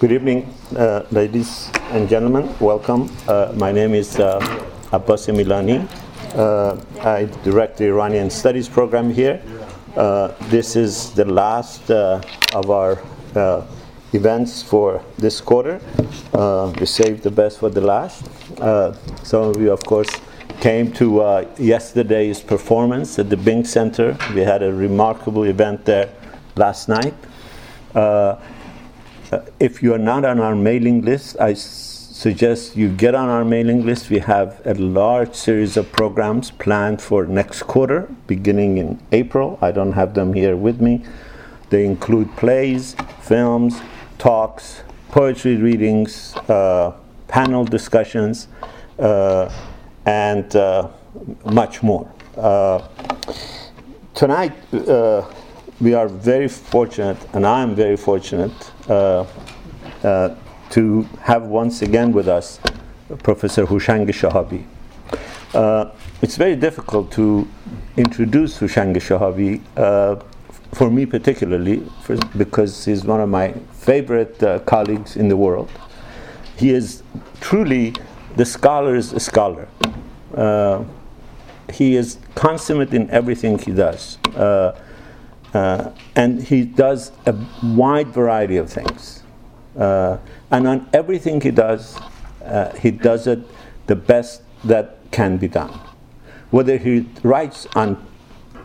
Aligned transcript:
Good 0.00 0.12
evening, 0.12 0.54
uh, 0.76 1.02
ladies 1.10 1.72
and 1.90 2.08
gentlemen. 2.08 2.54
Welcome. 2.60 3.10
Uh, 3.26 3.52
my 3.56 3.72
name 3.72 3.94
is 3.94 4.20
uh, 4.20 4.38
Abbas 4.92 5.26
Milani. 5.26 5.88
Uh, 6.36 6.76
I 7.00 7.24
direct 7.42 7.78
the 7.78 7.86
Iranian 7.86 8.30
Studies 8.30 8.68
program 8.68 9.12
here. 9.12 9.42
Uh, 9.96 10.34
this 10.50 10.76
is 10.76 11.10
the 11.14 11.24
last 11.24 11.90
uh, 11.90 12.22
of 12.54 12.70
our 12.70 13.02
uh, 13.34 13.66
events 14.12 14.62
for 14.62 15.02
this 15.16 15.40
quarter. 15.40 15.80
We 16.78 16.86
saved 16.86 17.24
the 17.24 17.32
best 17.32 17.58
for 17.58 17.68
the 17.68 17.80
last. 17.80 18.24
Some 19.26 19.50
of 19.50 19.60
you, 19.60 19.72
of 19.72 19.82
course, 19.82 20.10
came 20.60 20.92
to 20.92 21.44
yesterday's 21.58 22.38
performance 22.40 23.18
at 23.18 23.30
the 23.30 23.36
Bing 23.36 23.64
Center. 23.64 24.16
We 24.32 24.42
had 24.42 24.62
a 24.62 24.72
remarkable 24.72 25.42
event 25.42 25.86
there 25.86 26.08
last 26.54 26.88
night. 26.88 27.14
Uh, 29.30 29.40
if 29.60 29.82
you 29.82 29.92
are 29.92 29.98
not 29.98 30.24
on 30.24 30.40
our 30.40 30.54
mailing 30.54 31.02
list, 31.02 31.36
I 31.38 31.50
s- 31.50 31.60
suggest 31.60 32.76
you 32.76 32.88
get 32.88 33.14
on 33.14 33.28
our 33.28 33.44
mailing 33.44 33.84
list. 33.84 34.08
We 34.08 34.20
have 34.20 34.62
a 34.64 34.72
large 34.74 35.34
series 35.34 35.76
of 35.76 35.92
programs 35.92 36.50
planned 36.50 37.02
for 37.02 37.26
next 37.26 37.62
quarter, 37.64 38.08
beginning 38.26 38.78
in 38.78 38.98
April. 39.12 39.58
I 39.60 39.70
don't 39.72 39.92
have 39.92 40.14
them 40.14 40.32
here 40.32 40.56
with 40.56 40.80
me. 40.80 41.04
They 41.68 41.84
include 41.84 42.34
plays, 42.36 42.96
films, 43.20 43.80
talks, 44.16 44.82
poetry 45.10 45.56
readings, 45.56 46.34
uh, 46.48 46.92
panel 47.28 47.64
discussions, 47.66 48.48
uh, 48.98 49.52
and 50.06 50.56
uh, 50.56 50.88
much 51.44 51.82
more. 51.82 52.10
Uh, 52.34 52.80
tonight, 54.14 54.54
we 55.80 55.94
are 55.94 56.08
very 56.08 56.48
fortunate, 56.48 57.18
and 57.32 57.46
I 57.46 57.62
am 57.62 57.74
very 57.74 57.96
fortunate, 57.96 58.72
uh, 58.88 59.24
uh, 60.02 60.34
to 60.70 61.02
have 61.22 61.44
once 61.44 61.82
again 61.82 62.12
with 62.12 62.28
us 62.28 62.60
Professor 63.22 63.64
Houchang 63.64 64.06
Chehabi. 64.08 64.64
Uh, 65.54 65.90
it's 66.20 66.36
very 66.36 66.56
difficult 66.56 67.10
to 67.12 67.48
introduce 67.96 68.58
Houchang 68.58 68.94
Chehabi, 68.96 69.60
uh, 69.76 70.22
for 70.72 70.90
me 70.90 71.06
particularly, 71.06 71.82
for, 72.02 72.16
because 72.36 72.84
he's 72.84 73.04
one 73.04 73.20
of 73.20 73.28
my 73.28 73.52
favorite 73.72 74.42
uh, 74.42 74.58
colleagues 74.60 75.16
in 75.16 75.28
the 75.28 75.36
world. 75.36 75.70
He 76.56 76.70
is 76.70 77.02
truly 77.40 77.94
the 78.36 78.44
scholar's 78.44 79.10
scholar. 79.22 79.68
Uh, 80.34 80.84
he 81.72 81.96
is 81.96 82.18
consummate 82.34 82.92
in 82.92 83.08
everything 83.10 83.58
he 83.58 83.70
does. 83.70 84.18
Uh, 85.54 85.90
and 86.14 86.42
he 86.42 86.64
does 86.64 87.12
a 87.26 87.34
wide 87.62 88.08
variety 88.08 88.56
of 88.56 88.70
things. 88.70 89.22
Uh, 89.76 90.18
and 90.50 90.66
on 90.66 90.88
everything 90.92 91.40
he 91.40 91.50
does, 91.50 91.98
uh, 92.44 92.74
he 92.76 92.90
does 92.90 93.26
it 93.26 93.40
the 93.86 93.96
best 93.96 94.42
that 94.64 94.98
can 95.10 95.36
be 95.36 95.48
done. 95.48 95.78
Whether 96.50 96.76
he 96.76 97.08
writes 97.22 97.66
on, 97.74 98.04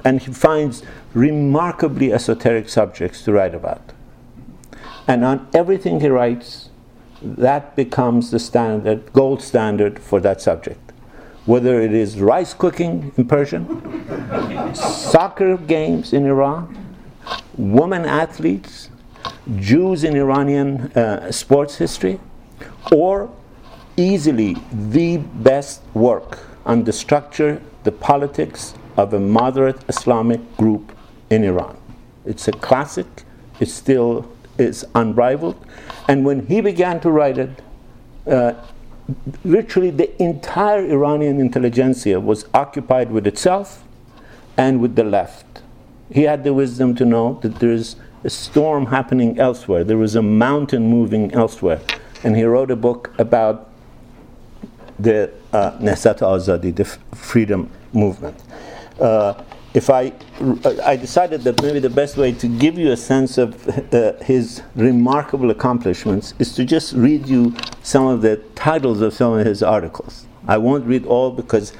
and 0.03 0.21
he 0.21 0.31
finds 0.33 0.83
remarkably 1.13 2.11
esoteric 2.11 2.67
subjects 2.67 3.23
to 3.23 3.31
write 3.31 3.55
about. 3.55 3.93
And 5.07 5.23
on 5.23 5.47
everything 5.53 6.01
he 6.01 6.07
writes, 6.07 6.69
that 7.21 7.75
becomes 7.75 8.31
the 8.31 8.39
standard, 8.39 9.13
gold 9.13 9.41
standard 9.41 9.99
for 9.99 10.19
that 10.21 10.41
subject. 10.41 10.82
Whether 11.45 11.81
it 11.81 11.93
is 11.93 12.19
rice 12.21 12.53
cooking 12.53 13.11
in 13.17 13.27
Persian, 13.27 14.73
soccer 14.73 15.57
games 15.57 16.13
in 16.13 16.25
Iran, 16.25 16.95
women 17.57 18.05
athletes, 18.05 18.89
Jews 19.57 20.03
in 20.05 20.15
Iranian 20.15 20.91
uh, 20.93 21.31
sports 21.31 21.75
history, 21.75 22.19
or 22.91 23.29
easily 23.97 24.55
the 24.71 25.17
best 25.17 25.81
work 25.93 26.39
on 26.65 26.85
the 26.85 26.93
structure, 26.93 27.61
the 27.83 27.91
politics 27.91 28.73
of 28.95 29.13
a 29.13 29.19
moderate 29.19 29.83
Islamic 29.89 30.39
group 30.57 30.95
in 31.29 31.43
Iran. 31.43 31.77
It's 32.25 32.47
a 32.47 32.53
classic, 32.53 33.07
it 33.59 33.67
still 33.67 34.31
is 34.57 34.85
unrivaled. 34.95 35.57
And 36.07 36.25
when 36.25 36.45
he 36.47 36.61
began 36.61 36.99
to 37.01 37.11
write 37.11 37.37
it, 37.37 37.61
uh, 38.27 38.53
literally 39.43 39.91
the 39.91 40.21
entire 40.21 40.85
Iranian 40.85 41.39
intelligentsia 41.39 42.19
was 42.19 42.45
occupied 42.53 43.11
with 43.11 43.27
itself 43.27 43.83
and 44.57 44.79
with 44.79 44.95
the 44.95 45.03
left. 45.03 45.61
He 46.11 46.23
had 46.23 46.43
the 46.43 46.53
wisdom 46.53 46.95
to 46.95 47.05
know 47.05 47.39
that 47.41 47.59
there's 47.59 47.95
a 48.23 48.29
storm 48.29 48.87
happening 48.87 49.39
elsewhere, 49.39 49.83
there 49.83 49.97
was 49.97 50.15
a 50.15 50.21
mountain 50.21 50.89
moving 50.89 51.33
elsewhere. 51.33 51.81
And 52.23 52.37
he 52.37 52.43
wrote 52.43 52.71
a 52.71 52.75
book 52.75 53.13
about 53.17 53.69
the 54.97 55.31
uh, 55.51 55.71
Nehsat 55.79 56.19
Azadi, 56.19 56.73
the 56.73 56.85
freedom 57.15 57.69
movement. 57.91 58.39
Uh, 58.99 59.33
if 59.73 59.89
I, 59.89 60.13
I 60.83 60.95
decided 60.95 61.41
that 61.41 61.61
maybe 61.63 61.79
the 61.79 61.89
best 61.89 62.15
way 62.15 62.31
to 62.33 62.47
give 62.47 62.77
you 62.77 62.91
a 62.91 62.97
sense 62.97 63.37
of 63.37 63.67
uh, 63.93 64.13
his 64.23 64.61
remarkable 64.75 65.49
accomplishments 65.49 66.35
is 66.37 66.53
to 66.55 66.63
just 66.63 66.93
read 66.93 67.27
you 67.27 67.55
some 67.81 68.05
of 68.05 68.21
the 68.21 68.37
titles 68.53 69.01
of 69.01 69.13
some 69.13 69.33
of 69.33 69.45
his 69.45 69.63
articles. 69.63 70.27
I 70.47 70.57
won't 70.57 70.85
read 70.85 71.05
all 71.05 71.31
because 71.31 71.73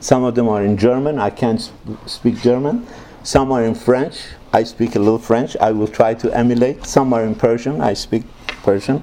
some 0.00 0.22
of 0.22 0.34
them 0.36 0.48
are 0.48 0.62
in 0.62 0.76
German. 0.76 1.18
I 1.18 1.30
can't 1.30 1.60
sp- 1.62 1.98
speak 2.06 2.40
German. 2.40 2.86
Some 3.24 3.50
are 3.50 3.64
in 3.64 3.74
French. 3.74 4.20
I 4.52 4.62
speak 4.62 4.94
a 4.94 4.98
little 4.98 5.18
French. 5.18 5.56
I 5.56 5.72
will 5.72 5.88
try 5.88 6.14
to 6.14 6.36
emulate. 6.36 6.86
Some 6.86 7.12
are 7.12 7.24
in 7.24 7.34
Persian. 7.34 7.80
I 7.80 7.94
speak 7.94 8.24
Persian. 8.62 9.02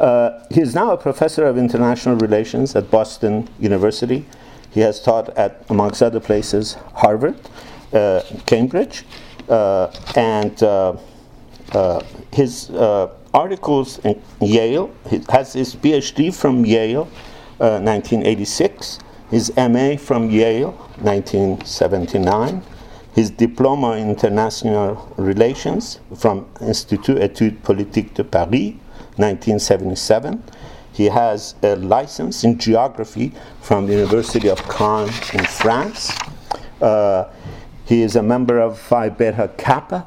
Uh, 0.00 0.44
he 0.50 0.60
is 0.60 0.74
now 0.74 0.90
a 0.92 0.96
professor 0.96 1.46
of 1.46 1.56
international 1.56 2.16
relations 2.16 2.74
at 2.76 2.90
Boston 2.90 3.48
University. 3.58 4.26
He 4.74 4.80
has 4.80 5.00
taught 5.00 5.30
at, 5.38 5.64
amongst 5.70 6.02
other 6.02 6.20
places, 6.20 6.76
Harvard, 6.94 7.38
uh, 7.92 8.22
Cambridge, 8.44 9.04
uh, 9.48 9.90
and 10.16 10.60
uh, 10.62 10.96
uh, 11.72 12.02
his 12.32 12.70
uh, 12.70 13.14
articles 13.32 13.98
in 14.00 14.20
Yale. 14.40 14.90
He 15.08 15.22
has 15.30 15.52
his 15.52 15.74
PhD 15.74 16.34
from 16.34 16.66
Yale, 16.66 17.04
1986. 17.58 18.98
His 19.30 19.52
MA 19.56 19.96
from 19.96 20.30
Yale, 20.30 20.72
1979 21.00 22.62
his 23.14 23.30
diploma 23.30 23.92
in 23.92 24.10
international 24.10 25.14
relations 25.16 26.00
from 26.16 26.46
Institut 26.60 27.16
Études 27.18 27.56
Politiques 27.62 28.12
de 28.14 28.24
Paris, 28.24 28.74
1977. 29.16 30.42
He 30.94 31.06
has 31.06 31.56
a 31.64 31.74
license 31.74 32.44
in 32.44 32.56
geography 32.56 33.32
from 33.60 33.86
the 33.86 33.94
University 33.94 34.48
of 34.48 34.62
Caen 34.68 35.08
in 35.32 35.44
France. 35.44 36.16
Uh, 36.80 37.28
he 37.84 38.02
is 38.02 38.14
a 38.14 38.22
member 38.22 38.60
of 38.60 38.78
Phi 38.78 39.08
Beta 39.08 39.50
Kappa. 39.58 40.06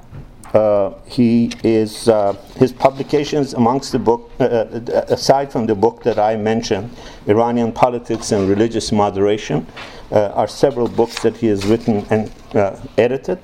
Uh, 0.54 0.94
he 1.06 1.52
is 1.62 2.08
uh, 2.08 2.32
his 2.56 2.72
publications 2.72 3.54
amongst 3.54 3.92
the 3.92 4.00
book, 4.00 4.32
uh, 4.40 4.44
uh, 4.46 5.06
aside 5.10 5.52
from 5.52 5.66
the 5.66 5.76
book 5.76 6.04
that 6.04 6.18
I 6.18 6.38
mentioned, 6.38 6.90
Iranian 7.28 7.74
Politics 7.74 8.32
and 8.32 8.48
Religious 8.48 8.94
Moderation, 8.94 9.68
uh, 10.14 10.30
are 10.30 10.48
several 10.48 10.88
books 10.88 11.22
that 11.22 11.36
he 11.36 11.48
has 11.48 11.66
written 11.66 12.06
and 12.10 12.32
edited. 12.98 13.40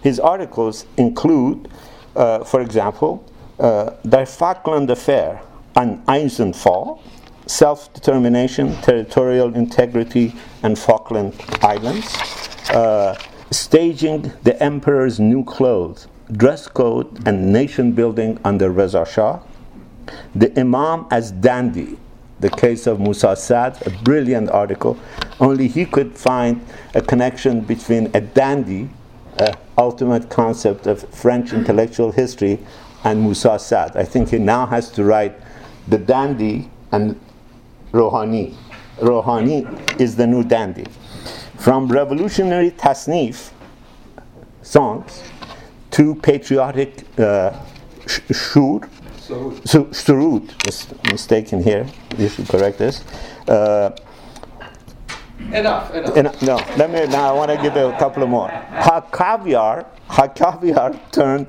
His 0.00 0.18
articles 0.18 0.86
include, 0.96 1.68
for 2.14 2.62
example, 2.62 3.22
Der 3.58 4.24
Falkland 4.24 4.90
Affair 4.90 5.42
on 5.76 6.02
Eisenfall, 6.06 7.00
Self 7.46 7.92
Determination, 7.92 8.74
Territorial 8.82 9.54
Integrity, 9.54 10.34
and 10.62 10.78
Falkland 10.78 11.34
Islands, 11.62 12.06
uh, 12.70 13.16
Staging 13.52 14.32
the 14.42 14.60
Emperor's 14.60 15.20
New 15.20 15.44
Clothes, 15.44 16.08
Dress 16.32 16.66
Code 16.66 17.28
and 17.28 17.52
Nation 17.52 17.92
Building 17.92 18.40
under 18.44 18.70
Reza 18.70 19.06
Shah, 19.06 19.40
The 20.34 20.58
Imam 20.58 21.06
as 21.12 21.30
Dandy, 21.30 21.96
the 22.40 22.50
case 22.50 22.86
of 22.88 22.98
Musa 22.98 23.36
Sadr, 23.36 23.78
a 23.86 23.90
brilliant 24.02 24.50
article. 24.50 24.98
Only 25.38 25.68
he 25.68 25.84
could 25.84 26.16
find 26.16 26.64
a 26.94 27.00
connection 27.00 27.60
between 27.60 28.10
a 28.14 28.20
dandy, 28.20 28.90
a 29.38 29.56
ultimate 29.78 30.28
concept 30.28 30.86
of 30.86 31.08
French 31.10 31.52
intellectual 31.52 32.10
history, 32.10 32.58
and 33.04 33.22
Musa 33.22 33.58
Sadr. 33.58 33.98
I 33.98 34.04
think 34.04 34.30
he 34.30 34.38
now 34.38 34.66
has 34.66 34.90
to 34.90 35.04
write 35.04 35.38
the 35.88 35.98
dandy 35.98 36.70
and 36.92 37.18
Rouhani. 37.92 38.54
Rouhani 38.98 40.00
is 40.00 40.16
the 40.16 40.26
new 40.26 40.42
dandy. 40.42 40.84
From 41.58 41.88
revolutionary 41.88 42.70
tasnif 42.70 43.50
songs 44.62 45.22
to 45.92 46.14
patriotic 46.16 47.04
uh, 47.18 47.52
sh- 48.06 48.20
shur, 48.32 48.80
is 50.66 50.86
mistaken 51.10 51.62
here. 51.62 51.86
You 52.18 52.28
should 52.28 52.48
correct 52.48 52.78
this. 52.78 53.04
Uh, 53.48 53.90
Enough, 55.52 55.94
enough. 55.94 56.16
and, 56.16 56.42
no, 56.42 56.56
let 56.76 56.90
me. 56.90 57.06
Now 57.06 57.28
I 57.28 57.32
want 57.36 57.50
to 57.50 57.56
give 57.58 57.76
you 57.76 57.84
a 57.86 57.98
couple 57.98 58.26
more. 58.26 58.48
Hakaviar, 58.48 59.84
Hakaviar 60.08 60.98
turned 61.12 61.46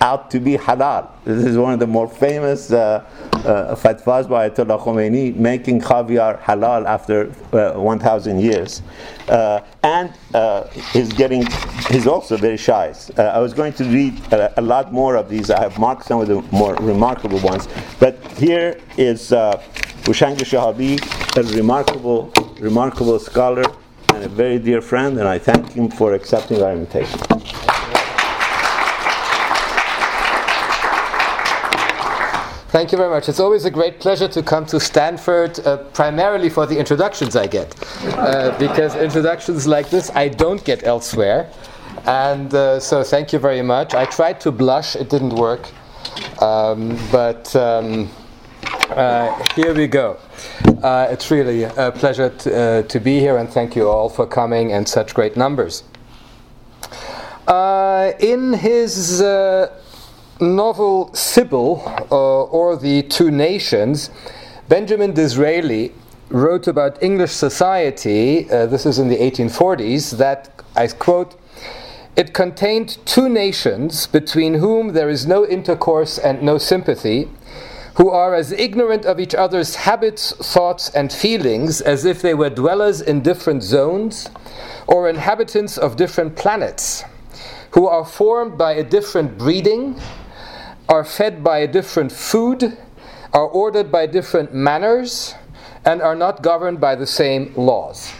out 0.00 0.30
to 0.30 0.38
be 0.40 0.56
halal. 0.58 1.08
This 1.24 1.44
is 1.44 1.56
one 1.56 1.72
of 1.72 1.80
the 1.80 1.86
more 1.86 2.06
famous 2.06 2.70
uh, 2.70 3.02
uh, 3.46 3.74
fatwas 3.74 4.28
by 4.28 4.48
Ayatollah 4.48 4.80
Khomeini, 4.80 5.34
making 5.34 5.80
caviar 5.80 6.38
halal 6.38 6.86
after 6.86 7.30
uh, 7.52 7.78
1,000 7.78 8.40
years. 8.40 8.82
Uh, 9.28 9.60
and 9.82 10.12
uh, 10.34 10.66
he's 10.92 11.12
getting, 11.12 11.46
he's 11.90 12.06
also 12.06 12.36
very 12.36 12.56
shy. 12.56 12.94
Uh, 13.16 13.22
I 13.22 13.38
was 13.38 13.52
going 13.54 13.72
to 13.74 13.84
read 13.84 14.14
a, 14.32 14.58
a, 14.58 14.62
lot 14.62 14.92
more 14.92 15.16
of 15.16 15.28
these. 15.28 15.50
I 15.50 15.60
have 15.60 15.78
marked 15.78 16.06
some 16.06 16.20
of 16.20 16.28
the 16.28 16.42
more 16.50 16.74
remarkable 16.76 17.40
ones. 17.40 17.68
But 17.98 18.16
here 18.38 18.80
is 18.96 19.32
uh, 19.32 19.62
Houchang 20.02 20.36
Chehabi, 20.36 20.98
a 21.36 21.56
remarkable, 21.56 22.32
remarkable 22.60 23.18
scholar 23.18 23.64
and 24.14 24.24
a 24.24 24.28
very 24.28 24.58
dear 24.58 24.80
friend, 24.80 25.18
and 25.18 25.28
I 25.28 25.38
thank 25.38 25.72
him 25.72 25.90
for 25.90 26.14
accepting 26.14 26.62
our 26.62 26.72
invitation. 26.72 27.20
Thank 32.78 32.92
you 32.92 32.98
very 32.98 33.10
much. 33.10 33.28
It's 33.28 33.40
always 33.40 33.64
a 33.64 33.72
great 33.72 33.98
pleasure 33.98 34.28
to 34.28 34.40
come 34.40 34.64
to 34.66 34.78
Stanford, 34.78 35.58
uh, 35.66 35.78
primarily 35.94 36.48
for 36.48 36.64
the 36.64 36.78
introductions 36.78 37.34
I 37.34 37.48
get, 37.48 37.74
uh, 38.04 38.56
because 38.56 38.94
introductions 38.94 39.66
like 39.66 39.90
this 39.90 40.12
I 40.14 40.28
don't 40.28 40.64
get 40.64 40.84
elsewhere. 40.84 41.50
And 42.06 42.54
uh, 42.54 42.78
so, 42.78 43.02
thank 43.02 43.32
you 43.32 43.40
very 43.40 43.62
much. 43.62 43.94
I 43.94 44.04
tried 44.04 44.40
to 44.42 44.52
blush, 44.52 44.94
it 44.94 45.10
didn't 45.10 45.34
work. 45.34 45.68
Um, 46.40 46.96
but 47.10 47.56
um, 47.56 48.08
uh, 48.90 49.44
here 49.56 49.74
we 49.74 49.88
go. 49.88 50.16
Uh, 50.80 51.08
it's 51.10 51.32
really 51.32 51.64
a 51.64 51.90
pleasure 51.90 52.30
to, 52.30 52.56
uh, 52.56 52.82
to, 52.82 53.00
be 53.00 53.18
here, 53.18 53.38
and 53.38 53.50
thank 53.50 53.74
you 53.74 53.88
all 53.88 54.08
for 54.08 54.24
coming 54.24 54.72
and 54.72 54.88
such 54.88 55.14
great 55.14 55.36
numbers. 55.36 55.82
in 58.20 58.52
his 58.52 59.20
novel 60.40 61.12
Sybil, 61.14 61.82
uh, 62.10 62.42
or 62.44 62.76
The 62.76 63.02
Two 63.02 63.30
Nations, 63.30 64.10
Benjamin 64.68 65.12
Disraeli 65.12 65.92
wrote 66.30 66.66
about 66.66 67.02
English 67.02 67.32
society, 67.32 68.50
uh, 68.50 68.66
this 68.66 68.84
is 68.84 68.98
in 68.98 69.08
the 69.08 69.16
1840s, 69.16 70.18
that, 70.18 70.50
I 70.76 70.86
quote, 70.88 71.40
it 72.16 72.34
contained 72.34 72.98
two 73.06 73.28
nations 73.28 74.06
between 74.06 74.54
whom 74.54 74.92
there 74.92 75.08
is 75.08 75.26
no 75.26 75.46
intercourse 75.46 76.18
and 76.18 76.42
no 76.42 76.58
sympathy, 76.58 77.28
who 77.94 78.10
are 78.10 78.34
as 78.34 78.52
ignorant 78.52 79.04
of 79.04 79.18
each 79.18 79.34
other's 79.34 79.74
habits, 79.74 80.32
thoughts, 80.32 80.88
and 80.90 81.12
feelings 81.12 81.80
as 81.80 82.04
if 82.04 82.22
they 82.22 82.34
were 82.34 82.50
dwellers 82.50 83.00
in 83.00 83.22
different 83.22 83.62
zones 83.62 84.28
or 84.86 85.08
inhabitants 85.08 85.76
of 85.78 85.96
different 85.96 86.36
planets, 86.36 87.04
who 87.72 87.86
are 87.86 88.04
formed 88.04 88.56
by 88.56 88.72
a 88.72 88.84
different 88.84 89.36
breeding, 89.38 90.00
are 90.88 91.04
fed 91.04 91.44
by 91.44 91.58
a 91.58 91.66
different 91.66 92.10
food, 92.10 92.76
are 93.32 93.46
ordered 93.46 93.92
by 93.92 94.06
different 94.06 94.54
manners, 94.54 95.34
and 95.84 96.00
are 96.02 96.14
not 96.14 96.42
governed 96.42 96.80
by 96.80 96.94
the 96.94 97.06
same 97.06 97.52
laws. 97.54 98.12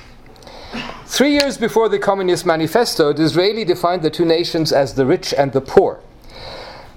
Three 1.06 1.32
years 1.32 1.56
before 1.56 1.88
the 1.88 1.98
Communist 1.98 2.44
Manifesto, 2.44 3.12
Disraeli 3.12 3.64
defined 3.64 4.02
the 4.02 4.10
two 4.10 4.26
nations 4.26 4.72
as 4.72 4.94
the 4.94 5.06
rich 5.06 5.32
and 5.32 5.52
the 5.52 5.62
poor. 5.62 6.00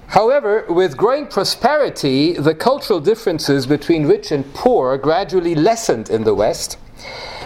However, 0.08 0.66
with 0.68 0.98
growing 0.98 1.28
prosperity, 1.28 2.34
the 2.34 2.54
cultural 2.54 3.00
differences 3.00 3.66
between 3.66 4.08
rich 4.08 4.30
and 4.30 4.54
poor 4.54 4.98
gradually 4.98 5.56
lessened 5.56 6.10
in 6.10 6.26
the 6.26 6.36
West. 6.36 6.78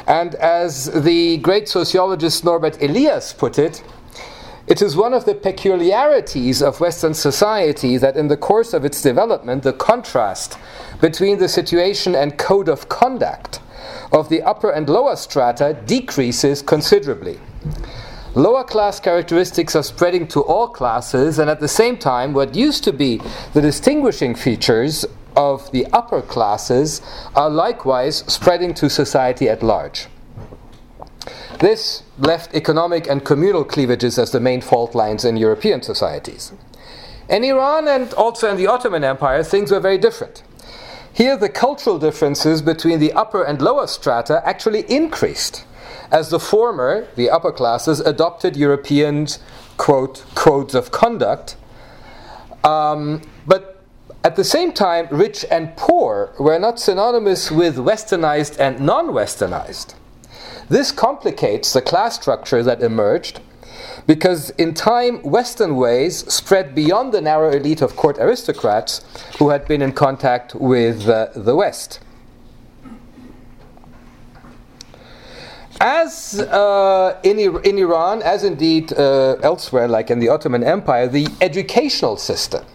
And 0.07 0.33
as 0.35 0.85
the 1.03 1.37
great 1.37 1.69
sociologist 1.69 2.43
Norbert 2.43 2.81
Elias 2.81 3.33
put 3.33 3.59
it, 3.59 3.83
it 4.67 4.81
is 4.81 4.95
one 4.95 5.13
of 5.13 5.25
the 5.25 5.35
peculiarities 5.35 6.61
of 6.61 6.79
Western 6.79 7.13
society 7.13 7.97
that 7.97 8.17
in 8.17 8.27
the 8.27 8.37
course 8.37 8.73
of 8.73 8.83
its 8.83 9.01
development, 9.01 9.61
the 9.61 9.73
contrast 9.73 10.57
between 10.99 11.37
the 11.37 11.47
situation 11.47 12.15
and 12.15 12.37
code 12.37 12.67
of 12.67 12.89
conduct 12.89 13.59
of 14.11 14.29
the 14.29 14.41
upper 14.41 14.71
and 14.71 14.89
lower 14.89 15.15
strata 15.15 15.77
decreases 15.85 16.63
considerably. 16.63 17.39
Lower 18.33 18.63
class 18.63 18.99
characteristics 18.99 19.75
are 19.75 19.83
spreading 19.83 20.27
to 20.29 20.41
all 20.41 20.67
classes, 20.67 21.39
and 21.39 21.49
at 21.49 21.59
the 21.59 21.67
same 21.67 21.95
time, 21.95 22.33
what 22.33 22.55
used 22.55 22.83
to 22.83 22.91
be 22.91 23.21
the 23.53 23.61
distinguishing 23.61 24.35
features 24.35 25.05
of 25.35 25.71
the 25.71 25.85
upper 25.93 26.21
classes 26.21 27.01
are 27.35 27.49
likewise 27.49 28.23
spreading 28.27 28.73
to 28.73 28.89
society 28.89 29.47
at 29.47 29.63
large. 29.63 30.07
This 31.59 32.03
left 32.17 32.53
economic 32.53 33.07
and 33.07 33.23
communal 33.25 33.63
cleavages 33.63 34.19
as 34.19 34.31
the 34.31 34.39
main 34.39 34.61
fault 34.61 34.95
lines 34.95 35.25
in 35.25 35.37
European 35.37 35.81
societies. 35.81 36.51
In 37.29 37.43
Iran 37.43 37.87
and 37.87 38.13
also 38.13 38.49
in 38.49 38.57
the 38.57 38.67
Ottoman 38.67 39.03
Empire, 39.03 39.43
things 39.43 39.71
were 39.71 39.79
very 39.79 39.97
different. 39.97 40.43
Here, 41.11 41.37
the 41.37 41.49
cultural 41.49 41.97
differences 41.97 42.61
between 42.61 42.99
the 42.99 43.13
upper 43.13 43.43
and 43.43 43.61
lower 43.61 43.87
strata 43.87 44.41
actually 44.45 44.81
increased 44.81 45.65
as 46.11 46.29
the 46.29 46.39
former, 46.39 47.07
the 47.15 47.29
upper 47.29 47.51
classes, 47.51 47.99
adopted 48.01 48.55
European 48.55 49.27
quote, 49.77 50.25
codes 50.35 50.75
of 50.75 50.91
conduct. 50.91 51.55
Um, 52.63 53.21
but 53.47 53.83
at 54.23 54.35
the 54.35 54.43
same 54.43 54.71
time, 54.73 55.07
rich 55.11 55.45
and 55.49 55.75
poor 55.77 56.33
were 56.39 56.59
not 56.59 56.79
synonymous 56.79 57.51
with 57.51 57.77
westernized 57.77 58.59
and 58.59 58.79
non 58.79 59.07
westernized. 59.07 59.95
This 60.69 60.91
complicates 60.91 61.73
the 61.73 61.81
class 61.81 62.15
structure 62.15 62.63
that 62.63 62.81
emerged 62.81 63.39
because 64.07 64.51
in 64.51 64.73
time 64.73 65.21
Western 65.23 65.75
ways 65.75 66.31
spread 66.31 66.75
beyond 66.75 67.13
the 67.13 67.21
narrow 67.21 67.51
elite 67.51 67.81
of 67.81 67.95
court 67.95 68.17
aristocrats 68.19 69.03
who 69.39 69.49
had 69.49 69.67
been 69.67 69.81
in 69.81 69.91
contact 69.91 70.55
with 70.55 71.07
uh, 71.07 71.27
the 71.35 71.55
West. 71.55 71.99
As 75.81 76.39
uh, 76.39 77.19
in, 77.23 77.37
in, 77.37 77.77
Iran, 77.77 78.21
as 78.21 78.43
indeed 78.43 78.93
uh, 78.93 79.35
elsewhere, 79.43 79.87
like 79.87 80.09
in 80.09 80.19
the 80.19 80.29
Ottoman 80.29 80.63
Empire, 80.63 81.07
the 81.07 81.27
educational 81.41 82.15
system 82.15 82.65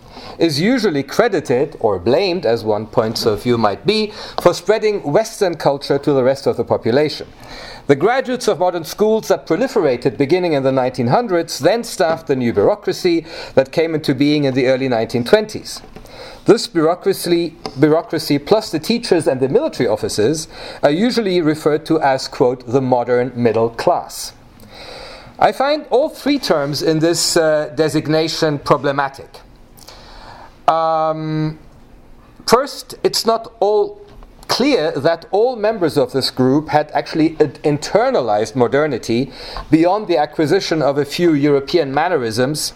is 0.40 0.58
usually 0.58 1.02
credited 1.02 1.76
or 1.78 1.98
blamed, 1.98 2.46
as 2.46 2.64
one 2.64 2.86
point 2.86 3.24
of 3.26 3.42
view 3.42 3.58
might 3.58 3.86
be, 3.86 4.10
for 4.42 4.54
spreading 4.54 5.02
Western 5.02 5.54
culture 5.54 5.98
to 5.98 6.12
the 6.12 6.24
rest 6.24 6.46
of 6.46 6.56
the 6.56 6.64
population. 6.64 7.28
The 7.86 7.96
graduates 7.96 8.48
of 8.48 8.58
modern 8.58 8.84
schools 8.84 9.28
that 9.28 9.46
proliferated 9.46 10.16
beginning 10.16 10.54
in 10.54 10.62
the 10.62 10.70
1900s 10.70 11.58
then 11.58 11.84
staffed 11.84 12.26
the 12.26 12.36
new 12.36 12.52
bureaucracy 12.52 13.26
that 13.54 13.70
came 13.70 13.94
into 13.94 14.14
being 14.14 14.44
in 14.44 14.54
the 14.54 14.66
early 14.66 14.88
1920s. 14.88 15.82
This 16.46 16.66
bureaucracy, 16.66 17.54
bureaucracy 17.78 18.38
plus 18.38 18.70
the 18.70 18.78
teachers 18.78 19.26
and 19.26 19.40
the 19.40 19.48
military 19.48 19.88
officers 19.88 20.48
are 20.82 20.90
usually 20.90 21.40
referred 21.42 21.84
to 21.86 22.00
as, 22.00 22.28
quote, 22.28 22.66
the 22.66 22.80
modern 22.80 23.32
middle 23.34 23.70
class. 23.70 24.32
I 25.38 25.52
find 25.52 25.86
all 25.90 26.08
three 26.08 26.38
terms 26.38 26.82
in 26.82 26.98
this 26.98 27.36
uh, 27.36 27.72
designation 27.74 28.58
problematic. 28.58 29.40
Um, 30.70 31.58
first, 32.46 32.94
it's 33.02 33.26
not 33.26 33.52
all 33.58 34.00
clear 34.46 34.92
that 34.92 35.26
all 35.30 35.56
members 35.56 35.96
of 35.96 36.12
this 36.12 36.30
group 36.30 36.68
had 36.68 36.90
actually 36.92 37.30
internalized 37.74 38.54
modernity 38.54 39.32
beyond 39.70 40.06
the 40.06 40.16
acquisition 40.16 40.82
of 40.82 40.98
a 40.98 41.04
few 41.04 41.34
European 41.34 41.92
mannerisms 41.92 42.72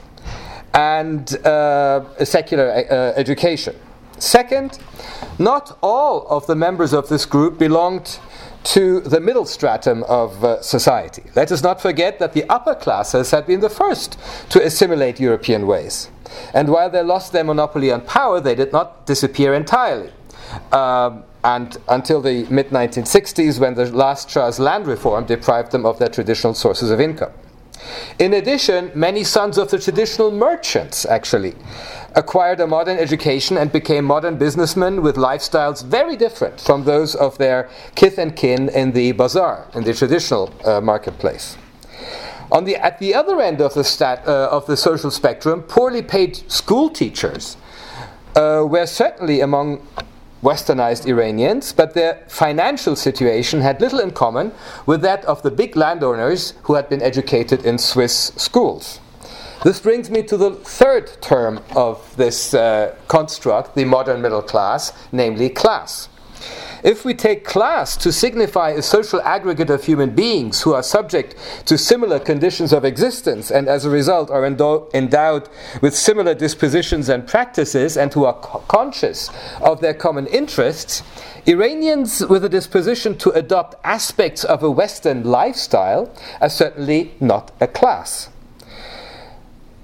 and 0.73 1.37
uh, 1.47 2.05
a 2.19 2.27
secular 2.27 2.69
uh, 2.71 3.13
education. 3.17 3.77
Second, 4.19 4.79
not 5.39 5.79
all 5.83 6.27
of 6.29 6.47
the 6.47 6.57
members 6.57 6.93
of 6.93 7.09
this 7.09 7.27
group 7.27 7.59
belonged 7.59 8.19
to 8.65 9.01
the 9.01 9.21
middle 9.21 9.45
stratum 9.45 10.03
of 10.05 10.43
uh, 10.43 10.63
society. 10.63 11.23
Let 11.37 11.53
us 11.53 11.63
not 11.63 11.81
forget 11.81 12.19
that 12.19 12.33
the 12.33 12.45
upper 12.49 12.75
classes 12.75 13.31
had 13.31 13.47
been 13.47 13.61
the 13.61 13.69
first 13.69 14.19
to 14.51 14.65
assimilate 14.65 15.21
European 15.21 15.67
ways. 15.67 16.09
And 16.53 16.69
while 16.69 16.91
they 16.91 17.03
lost 17.03 17.33
their 17.33 17.45
monopoly 17.45 17.91
on 17.91 18.03
power, 18.03 18.41
they 18.41 18.55
did 18.55 18.73
not 18.73 19.07
disappear 19.07 19.55
entirely. 19.55 20.11
Um, 20.73 21.25
and 21.43 21.76
until 21.88 22.23
the 22.23 22.47
mid 22.50 22.71
1960s, 22.71 23.59
when 23.59 23.75
the 23.75 23.87
last 23.87 24.31
Shah's 24.31 24.59
land 24.59 24.87
reform 24.87 25.26
deprived 25.26 25.73
them 25.73 25.85
of 25.85 25.99
their 25.99 26.09
traditional 26.09 26.55
sources 26.55 26.91
of 26.91 27.00
income. 27.00 27.33
In 28.19 28.35
addition, 28.35 28.91
many 28.95 29.25
sons 29.25 29.59
of 29.59 29.71
the 29.71 29.79
traditional 29.79 30.31
merchants 30.31 31.05
actually 31.05 31.55
acquired 32.14 32.61
a 32.61 32.67
modern 32.67 32.97
education 32.97 33.59
and 33.59 33.73
became 33.73 34.05
modern 34.05 34.37
businessmen 34.38 35.03
with 35.03 35.17
lifestyles 35.17 35.85
very 35.85 36.17
different 36.17 36.61
from 36.61 36.85
those 36.85 37.14
of 37.14 37.37
their 37.38 37.69
kith 37.95 38.19
and 38.19 38.37
kin 38.37 38.69
in 38.69 38.93
the 38.93 39.12
bazaar, 39.12 39.67
in 39.75 39.85
the 39.85 39.93
traditional 39.93 40.55
uh, 40.64 40.81
marketplace. 40.81 41.57
On 42.54 42.62
the, 42.62 42.76
at 42.76 43.00
the 43.00 43.16
other 43.16 43.40
end 43.40 43.61
of 43.61 43.75
the, 43.75 43.82
stat, 43.82 44.23
uh, 44.28 44.49
of 44.49 44.64
the 44.66 44.76
social 44.76 45.11
spectrum, 45.11 45.62
poorly 45.62 46.02
paid 46.02 46.37
school 46.49 46.88
teachers 46.88 47.56
uh, 48.37 48.64
were 48.64 48.87
certainly 48.87 49.40
among 49.40 49.84
westernized 50.40 51.04
Iranians, 51.04 51.73
but 51.73 51.94
their 51.94 52.23
financial 52.28 52.94
situation 52.94 53.61
had 53.61 53.80
little 53.80 53.99
in 53.99 54.12
common 54.12 54.52
with 54.87 55.00
that 55.02 55.25
of 55.25 55.42
the 55.42 55.50
big 55.50 55.75
landowners 55.75 56.54
who 56.62 56.75
had 56.75 56.88
been 56.88 57.02
educated 57.02 57.66
in 57.66 57.76
Swiss 57.76 58.30
schools. 58.37 59.00
This 59.64 59.80
brings 59.80 60.08
me 60.08 60.23
to 60.23 60.37
the 60.37 60.52
third 60.52 61.11
term 61.20 61.61
of 61.75 62.14
this 62.16 62.54
uh, 62.54 62.94
construct, 63.08 63.75
the 63.75 63.84
modern 63.84 64.23
middle 64.23 64.42
class, 64.42 64.92
namely 65.11 65.49
class. 65.49 66.08
If 66.85 67.03
we 67.03 67.14
take 67.14 67.47
class 67.47 67.97
to 67.97 68.12
signify 68.12 68.69
a 68.71 68.83
social 68.83 69.23
aggregate 69.23 69.71
of 69.71 69.83
human 69.83 70.11
beings 70.11 70.61
who 70.61 70.75
are 70.75 70.83
subject 70.83 71.35
to 71.64 71.79
similar 71.79 72.19
conditions 72.19 72.75
of 72.75 72.85
existence 72.85 73.50
and 73.50 73.69
as 73.69 73.87
a 73.87 73.91
result 73.91 74.31
are 74.31 74.45
endo- 74.45 74.91
endowed 74.93 75.49
with 75.81 75.97
similar 75.97 76.35
dispositions 76.35 77.09
and 77.09 77.26
practices 77.26 77.97
and 77.97 78.12
who 78.12 78.26
are 78.26 78.35
co- 78.35 78.59
conscious 78.69 79.31
of 79.62 79.81
their 79.81 79.95
common 79.95 80.26
interests, 80.26 81.03
Iranians 81.47 82.21
with 82.26 82.45
a 82.45 82.50
disposition 82.50 83.17
to 83.17 83.31
adopt 83.31 83.76
aspects 83.83 84.45
of 84.45 84.62
a 84.62 84.71
Western 84.71 85.25
lifestyle 85.25 86.14
are 86.43 86.50
certainly 86.50 87.14
not 87.19 87.50
a 87.62 87.67
class. 87.67 88.29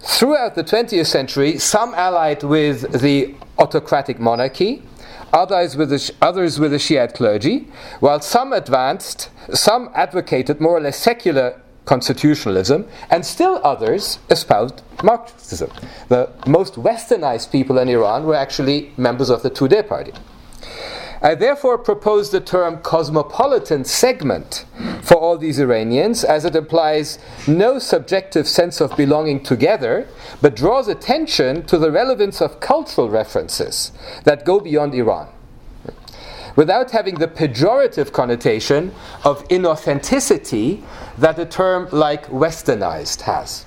Throughout 0.00 0.54
the 0.54 0.64
20th 0.64 1.06
century, 1.06 1.56
some 1.56 1.94
allied 1.94 2.42
with 2.42 3.00
the 3.00 3.34
autocratic 3.58 4.20
monarchy, 4.20 4.82
others 5.32 5.76
with, 5.76 5.90
the, 5.90 6.12
others 6.20 6.58
with 6.58 6.70
the 6.72 6.78
Shiite 6.78 7.14
clergy, 7.14 7.68
while 8.00 8.20
some 8.20 8.52
advanced, 8.52 9.30
some 9.52 9.90
advocated 9.94 10.60
more 10.60 10.76
or 10.76 10.80
less 10.80 10.98
secular 10.98 11.60
constitutionalism, 11.84 12.86
and 13.10 13.24
still 13.24 13.60
others 13.64 14.18
espoused 14.30 14.82
Marxism. 15.02 15.70
The 16.08 16.30
most 16.46 16.74
westernized 16.74 17.50
people 17.50 17.78
in 17.78 17.88
Iran 17.88 18.24
were 18.24 18.36
actually 18.36 18.92
members 18.96 19.30
of 19.30 19.42
the 19.42 19.50
Tudeh 19.50 19.88
party. 19.88 20.12
I 21.22 21.34
therefore 21.34 21.76
propose 21.76 22.30
the 22.30 22.40
term 22.40 22.78
cosmopolitan 22.78 23.84
segment 23.84 24.64
for 25.02 25.16
all 25.16 25.36
these 25.36 25.58
Iranians, 25.58 26.24
as 26.24 26.46
it 26.46 26.56
implies 26.56 27.18
no 27.46 27.78
subjective 27.78 28.48
sense 28.48 28.80
of 28.80 28.96
belonging 28.96 29.42
together, 29.42 30.08
but 30.40 30.56
draws 30.56 30.88
attention 30.88 31.66
to 31.66 31.76
the 31.76 31.90
relevance 31.90 32.40
of 32.40 32.60
cultural 32.60 33.10
references 33.10 33.92
that 34.24 34.46
go 34.46 34.60
beyond 34.60 34.94
Iran, 34.94 35.28
without 36.56 36.90
having 36.92 37.16
the 37.16 37.28
pejorative 37.28 38.12
connotation 38.12 38.94
of 39.22 39.46
inauthenticity 39.48 40.82
that 41.18 41.38
a 41.38 41.44
term 41.44 41.86
like 41.92 42.26
westernized 42.28 43.22
has. 43.22 43.66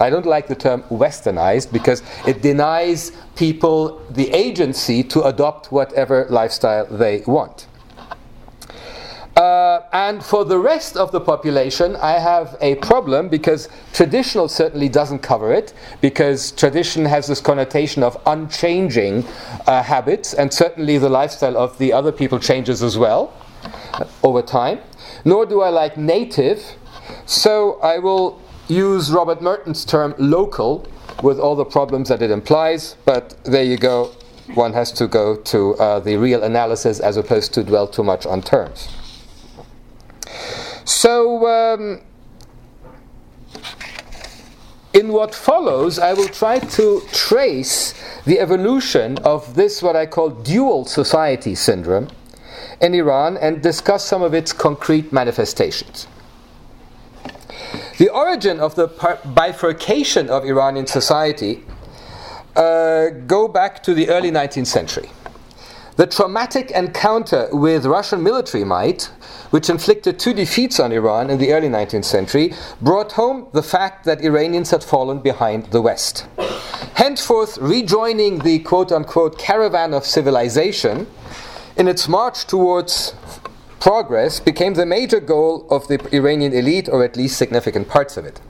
I 0.00 0.10
don't 0.10 0.26
like 0.26 0.46
the 0.48 0.54
term 0.54 0.82
westernized 0.90 1.72
because 1.72 2.02
it 2.26 2.42
denies 2.42 3.12
people 3.34 4.00
the 4.10 4.30
agency 4.32 5.02
to 5.04 5.22
adopt 5.24 5.72
whatever 5.72 6.26
lifestyle 6.28 6.86
they 6.86 7.22
want. 7.26 7.66
Uh, 9.36 9.82
and 9.92 10.24
for 10.24 10.46
the 10.46 10.58
rest 10.58 10.96
of 10.96 11.12
the 11.12 11.20
population, 11.20 11.94
I 11.96 12.12
have 12.12 12.56
a 12.62 12.76
problem 12.76 13.28
because 13.28 13.68
traditional 13.92 14.48
certainly 14.48 14.88
doesn't 14.88 15.18
cover 15.18 15.52
it, 15.52 15.74
because 16.00 16.52
tradition 16.52 17.04
has 17.04 17.26
this 17.26 17.42
connotation 17.42 18.02
of 18.02 18.16
unchanging 18.24 19.26
uh, 19.66 19.82
habits, 19.82 20.32
and 20.32 20.52
certainly 20.52 20.96
the 20.96 21.10
lifestyle 21.10 21.58
of 21.58 21.76
the 21.76 21.92
other 21.92 22.12
people 22.12 22.38
changes 22.38 22.82
as 22.82 22.96
well 22.96 23.34
uh, 23.92 24.06
over 24.22 24.40
time. 24.40 24.78
Nor 25.26 25.44
do 25.44 25.60
I 25.60 25.68
like 25.68 25.98
native, 25.98 26.64
so 27.26 27.78
I 27.82 27.98
will 27.98 28.40
use 28.68 29.10
Robert 29.10 29.40
Merton's 29.40 29.84
term 29.84 30.14
local 30.18 30.86
with 31.22 31.38
all 31.38 31.56
the 31.56 31.64
problems 31.64 32.08
that 32.08 32.22
it 32.22 32.30
implies, 32.30 32.96
but 33.04 33.42
there 33.44 33.64
you 33.64 33.76
go. 33.76 34.12
One 34.54 34.72
has 34.74 34.92
to 34.92 35.08
go 35.08 35.36
to 35.36 35.74
uh, 35.74 36.00
the 36.00 36.16
real 36.16 36.42
analysis 36.42 37.00
as 37.00 37.16
opposed 37.16 37.52
to 37.54 37.64
dwell 37.64 37.88
too 37.88 38.04
much 38.04 38.26
on 38.26 38.42
terms. 38.42 38.88
So, 40.84 41.46
um, 41.46 42.00
in 44.92 45.12
what 45.12 45.34
follows, 45.34 45.98
I 45.98 46.12
will 46.12 46.28
try 46.28 46.58
to 46.58 47.02
trace 47.12 47.92
the 48.24 48.38
evolution 48.38 49.18
of 49.18 49.54
this, 49.54 49.82
what 49.82 49.96
I 49.96 50.06
call 50.06 50.30
dual 50.30 50.84
society 50.84 51.54
syndrome 51.54 52.08
in 52.80 52.94
Iran, 52.94 53.36
and 53.36 53.62
discuss 53.62 54.04
some 54.04 54.22
of 54.22 54.32
its 54.32 54.52
concrete 54.52 55.12
manifestations. 55.12 56.06
The 57.98 58.10
origin 58.10 58.60
of 58.60 58.74
the 58.74 58.88
bifurcation 59.24 60.28
of 60.28 60.44
Iranian 60.44 60.86
society 60.86 61.64
uh, 62.54 63.08
go 63.26 63.48
back 63.48 63.82
to 63.84 63.94
the 63.94 64.10
early 64.10 64.30
19th 64.30 64.66
century. 64.66 65.08
The 65.96 66.06
traumatic 66.06 66.70
encounter 66.72 67.48
with 67.52 67.86
Russian 67.86 68.22
military 68.22 68.64
might, 68.64 69.04
which 69.48 69.70
inflicted 69.70 70.18
two 70.18 70.34
defeats 70.34 70.78
on 70.78 70.92
Iran 70.92 71.30
in 71.30 71.38
the 71.38 71.54
early 71.54 71.70
19th 71.70 72.04
century, 72.04 72.52
brought 72.82 73.12
home 73.12 73.48
the 73.52 73.62
fact 73.62 74.04
that 74.04 74.20
Iranians 74.20 74.72
had 74.72 74.84
fallen 74.84 75.20
behind 75.20 75.66
the 75.72 75.80
West. 75.80 76.26
Henceforth, 76.96 77.56
rejoining 77.56 78.40
the 78.40 78.58
quote 78.58 78.92
unquote 78.92 79.38
caravan 79.38 79.94
of 79.94 80.04
civilization 80.04 81.06
in 81.78 81.88
its 81.88 82.08
march 82.08 82.46
towards 82.46 83.14
progress 83.80 84.40
became 84.40 84.74
the 84.74 84.86
major 84.86 85.20
goal 85.20 85.66
of 85.70 85.88
the 85.88 85.98
Iranian 86.14 86.52
elite, 86.52 86.88
or 86.88 87.04
at 87.04 87.16
least 87.16 87.36
significant 87.36 87.88
parts 87.88 88.16
of 88.16 88.24
it. 88.24 88.40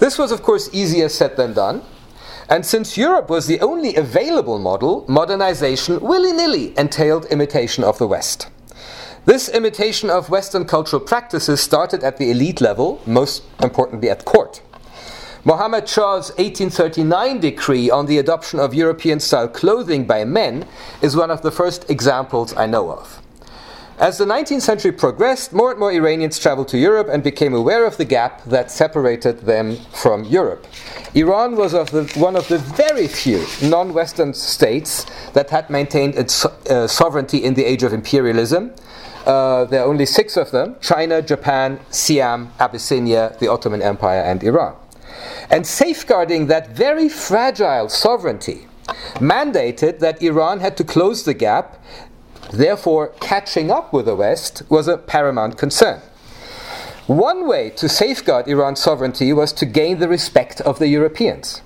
This 0.00 0.18
was, 0.18 0.30
of 0.32 0.42
course, 0.42 0.68
easier 0.72 1.08
said 1.08 1.36
than 1.36 1.54
done. 1.54 1.82
And 2.48 2.64
since 2.64 2.96
Europe 2.96 3.28
was 3.28 3.46
the 3.46 3.60
only 3.60 3.94
available 3.94 4.58
model, 4.58 5.04
modernization 5.08 6.00
willy 6.00 6.32
nilly 6.32 6.76
entailed 6.78 7.26
imitation 7.26 7.84
of 7.84 7.98
the 7.98 8.06
West. 8.06 8.48
This 9.26 9.50
imitation 9.50 10.08
of 10.08 10.30
Western 10.30 10.64
cultural 10.64 11.00
practices 11.00 11.60
started 11.60 12.02
at 12.02 12.16
the 12.16 12.30
elite 12.30 12.62
level, 12.62 13.02
most 13.04 13.42
importantly 13.62 14.08
at 14.08 14.24
court. 14.24 14.62
Mohammed 15.44 15.88
Shah's 15.88 16.30
1839 16.36 17.40
decree 17.40 17.90
on 17.90 18.06
the 18.06 18.18
adoption 18.18 18.58
of 18.58 18.74
European 18.74 19.20
style 19.20 19.48
clothing 19.48 20.06
by 20.06 20.24
men 20.24 20.66
is 21.02 21.16
one 21.16 21.30
of 21.30 21.42
the 21.42 21.50
first 21.50 21.88
examples 21.90 22.56
I 22.56 22.66
know 22.66 22.90
of. 22.90 23.20
As 23.98 24.16
the 24.16 24.24
19th 24.24 24.62
century 24.62 24.92
progressed, 24.92 25.52
more 25.52 25.72
and 25.72 25.80
more 25.80 25.90
Iranians 25.90 26.38
traveled 26.38 26.68
to 26.68 26.78
Europe 26.78 27.08
and 27.10 27.20
became 27.20 27.52
aware 27.52 27.84
of 27.84 27.96
the 27.96 28.04
gap 28.04 28.44
that 28.44 28.70
separated 28.70 29.40
them 29.40 29.76
from 29.92 30.22
Europe. 30.22 30.68
Iran 31.14 31.56
was 31.56 31.74
of 31.74 31.90
the, 31.90 32.04
one 32.14 32.36
of 32.36 32.46
the 32.46 32.58
very 32.58 33.08
few 33.08 33.44
non 33.60 33.92
Western 33.92 34.34
states 34.34 35.04
that 35.32 35.50
had 35.50 35.68
maintained 35.68 36.14
its 36.14 36.44
uh, 36.44 36.86
sovereignty 36.86 37.38
in 37.38 37.54
the 37.54 37.64
age 37.64 37.82
of 37.82 37.92
imperialism. 37.92 38.70
Uh, 39.26 39.64
there 39.64 39.82
are 39.82 39.88
only 39.88 40.06
six 40.06 40.36
of 40.36 40.52
them 40.52 40.76
China, 40.80 41.20
Japan, 41.20 41.80
Siam, 41.90 42.52
Abyssinia, 42.60 43.36
the 43.40 43.48
Ottoman 43.48 43.82
Empire, 43.82 44.20
and 44.20 44.44
Iran. 44.44 44.76
And 45.50 45.66
safeguarding 45.66 46.46
that 46.46 46.68
very 46.68 47.08
fragile 47.08 47.88
sovereignty 47.88 48.68
mandated 49.14 49.98
that 49.98 50.22
Iran 50.22 50.60
had 50.60 50.76
to 50.76 50.84
close 50.84 51.24
the 51.24 51.34
gap 51.34 51.82
Therefore, 52.52 53.08
catching 53.20 53.70
up 53.70 53.92
with 53.92 54.06
the 54.06 54.16
West 54.16 54.62
was 54.68 54.88
a 54.88 54.96
paramount 54.98 55.58
concern. 55.58 56.00
One 57.06 57.46
way 57.46 57.70
to 57.70 57.88
safeguard 57.88 58.48
Iran's 58.48 58.80
sovereignty 58.80 59.32
was 59.32 59.52
to 59.54 59.66
gain 59.66 59.98
the 59.98 60.08
respect 60.08 60.60
of 60.62 60.78
the 60.78 60.88
Europeans, 60.88 61.62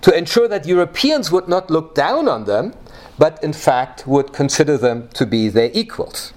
to 0.00 0.16
ensure 0.16 0.48
that 0.48 0.66
Europeans 0.66 1.30
would 1.30 1.48
not 1.48 1.70
look 1.70 1.94
down 1.94 2.28
on 2.28 2.44
them, 2.44 2.74
but 3.18 3.42
in 3.44 3.52
fact 3.52 4.06
would 4.06 4.32
consider 4.32 4.78
them 4.78 5.08
to 5.14 5.26
be 5.26 5.48
their 5.48 5.70
equals. 5.74 6.32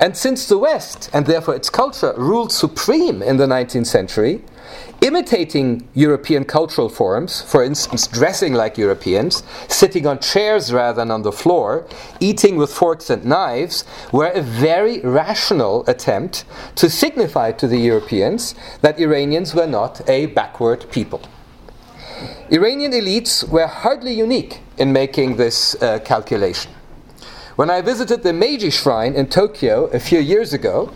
And 0.00 0.16
since 0.16 0.48
the 0.48 0.58
West, 0.58 1.10
and 1.12 1.26
therefore 1.26 1.54
its 1.54 1.70
culture, 1.70 2.14
ruled 2.16 2.52
supreme 2.52 3.22
in 3.22 3.36
the 3.36 3.46
19th 3.46 3.86
century, 3.86 4.42
imitating 5.00 5.88
European 5.94 6.44
cultural 6.44 6.88
forms, 6.88 7.42
for 7.42 7.62
instance, 7.62 8.06
dressing 8.06 8.54
like 8.54 8.78
Europeans, 8.78 9.42
sitting 9.68 10.06
on 10.06 10.18
chairs 10.18 10.72
rather 10.72 10.96
than 10.96 11.10
on 11.10 11.22
the 11.22 11.32
floor, 11.32 11.86
eating 12.20 12.56
with 12.56 12.72
forks 12.72 13.10
and 13.10 13.24
knives, 13.24 13.84
were 14.12 14.30
a 14.30 14.40
very 14.40 15.00
rational 15.00 15.84
attempt 15.86 16.44
to 16.76 16.88
signify 16.88 17.52
to 17.52 17.66
the 17.66 17.78
Europeans 17.78 18.54
that 18.80 18.98
Iranians 18.98 19.54
were 19.54 19.66
not 19.66 20.08
a 20.08 20.26
backward 20.26 20.90
people. 20.90 21.20
Iranian 22.50 22.92
elites 22.92 23.46
were 23.48 23.66
hardly 23.66 24.12
unique 24.12 24.60
in 24.78 24.92
making 24.92 25.36
this 25.36 25.74
uh, 25.82 25.98
calculation. 26.00 26.70
When 27.56 27.70
I 27.70 27.82
visited 27.82 28.22
the 28.22 28.32
Meiji 28.32 28.70
Shrine 28.70 29.14
in 29.14 29.26
Tokyo 29.26 29.84
a 29.86 30.00
few 30.00 30.18
years 30.18 30.52
ago, 30.52 30.90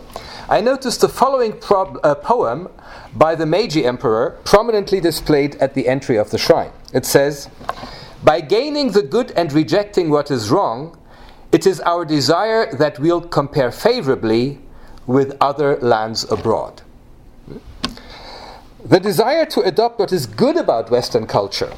I 0.49 0.61
noticed 0.61 1.01
the 1.01 1.09
following 1.09 1.53
prob- 1.59 1.99
uh, 2.03 2.15
poem 2.15 2.69
by 3.15 3.35
the 3.35 3.45
Meiji 3.45 3.85
Emperor 3.85 4.35
prominently 4.45 4.99
displayed 4.99 5.55
at 5.57 5.75
the 5.75 5.87
entry 5.87 6.17
of 6.17 6.31
the 6.31 6.39
shrine. 6.39 6.71
It 6.91 7.05
says, 7.05 7.49
By 8.23 8.41
gaining 8.41 8.93
the 8.93 9.03
good 9.03 9.29
and 9.35 9.53
rejecting 9.53 10.09
what 10.09 10.31
is 10.31 10.49
wrong, 10.49 10.97
it 11.51 11.67
is 11.67 11.79
our 11.81 12.03
desire 12.03 12.75
that 12.77 12.97
we'll 12.97 13.21
compare 13.21 13.71
favorably 13.71 14.57
with 15.05 15.37
other 15.39 15.77
lands 15.81 16.23
abroad. 16.31 16.81
The 18.83 18.99
desire 18.99 19.45
to 19.45 19.61
adopt 19.61 19.99
what 19.99 20.11
is 20.11 20.25
good 20.25 20.57
about 20.57 20.89
Western 20.89 21.27
culture 21.27 21.71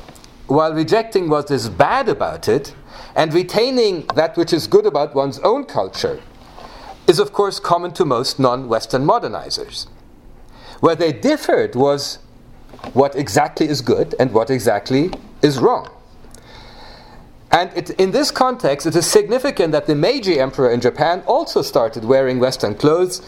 while 0.48 0.74
rejecting 0.74 1.28
what 1.28 1.52
is 1.52 1.68
bad 1.68 2.08
about 2.08 2.48
it 2.48 2.74
and 3.18 3.34
retaining 3.34 4.06
that 4.16 4.38
which 4.38 4.54
is 4.54 4.66
good 4.66 4.86
about 4.86 5.14
one's 5.14 5.40
own 5.40 5.66
culture 5.66 6.22
is, 7.12 7.20
of 7.20 7.34
course, 7.34 7.60
common 7.60 7.92
to 7.92 8.06
most 8.06 8.40
non 8.40 8.70
Western 8.70 9.04
modernizers. 9.06 9.88
Where 10.80 10.96
they 10.96 11.12
differed 11.12 11.76
was 11.76 12.18
what 12.94 13.16
exactly 13.16 13.68
is 13.68 13.82
good 13.82 14.16
and 14.20 14.32
what 14.32 14.50
exactly 14.50 15.12
is 15.42 15.60
wrong. 15.60 15.90
And 17.52 17.70
it, 17.76 17.90
in 17.92 18.12
this 18.12 18.32
context, 18.32 18.88
it 18.88 18.96
is 18.96 19.06
significant 19.06 19.74
that 19.74 19.86
the 19.86 19.94
Meiji 19.94 20.40
Emperor 20.40 20.72
in 20.72 20.80
Japan 20.80 21.22
also 21.28 21.62
started 21.62 22.06
wearing 22.06 22.40
Western 22.40 22.76
clothes 22.76 23.22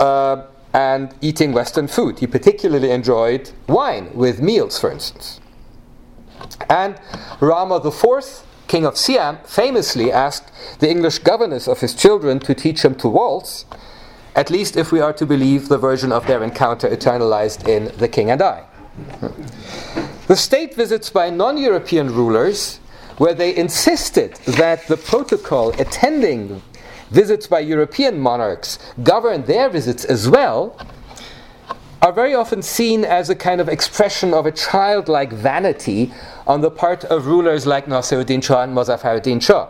uh, 0.00 0.46
and 0.72 1.14
eating 1.20 1.52
Western 1.52 1.86
food. 1.86 2.18
He 2.18 2.26
particularly 2.26 2.90
enjoyed 2.90 3.52
wine 3.68 4.10
with 4.12 4.42
meals, 4.42 4.76
for 4.78 4.90
instance. 4.90 5.40
And 6.68 7.00
Rama 7.40 7.76
IV, 7.76 8.42
king 8.66 8.84
of 8.84 8.96
Siam, 8.96 9.38
famously 9.44 10.10
asked 10.10 10.50
the 10.78 10.90
English 10.90 11.18
governess 11.18 11.68
of 11.68 11.80
his 11.80 11.94
children 11.94 12.38
to 12.40 12.54
teach 12.54 12.84
him 12.84 12.94
to 12.96 13.08
waltz, 13.08 13.64
at 14.34 14.50
least 14.50 14.76
if 14.76 14.90
we 14.90 15.00
are 15.00 15.12
to 15.12 15.26
believe 15.26 15.68
the 15.68 15.78
version 15.78 16.12
of 16.12 16.26
their 16.26 16.42
encounter 16.42 16.88
eternalized 16.88 17.68
in 17.68 17.96
The 17.98 18.08
King 18.08 18.30
and 18.30 18.42
I. 18.42 18.64
The 20.26 20.36
state 20.36 20.74
visits 20.74 21.10
by 21.10 21.30
non 21.30 21.58
European 21.58 22.14
rulers 22.14 22.80
where 23.18 23.34
they 23.34 23.54
insisted 23.54 24.34
that 24.46 24.86
the 24.88 24.96
protocol 24.96 25.70
attending 25.80 26.62
visits 27.10 27.46
by 27.46 27.60
European 27.60 28.18
monarchs 28.18 28.78
govern 29.02 29.44
their 29.44 29.68
visits 29.68 30.04
as 30.04 30.28
well, 30.28 30.76
are 32.02 32.12
very 32.12 32.34
often 32.34 32.60
seen 32.60 33.02
as 33.02 33.30
a 33.30 33.34
kind 33.34 33.62
of 33.62 33.68
expression 33.68 34.34
of 34.34 34.44
a 34.44 34.52
childlike 34.52 35.32
vanity 35.32 36.12
on 36.46 36.60
the 36.60 36.70
part 36.70 37.04
of 37.04 37.26
rulers 37.26 37.66
like 37.66 37.86
Nasiruddin 37.86 38.42
Shah 38.42 38.62
and 38.62 38.76
Muzaffaruddin 38.76 39.42
Shah. 39.42 39.68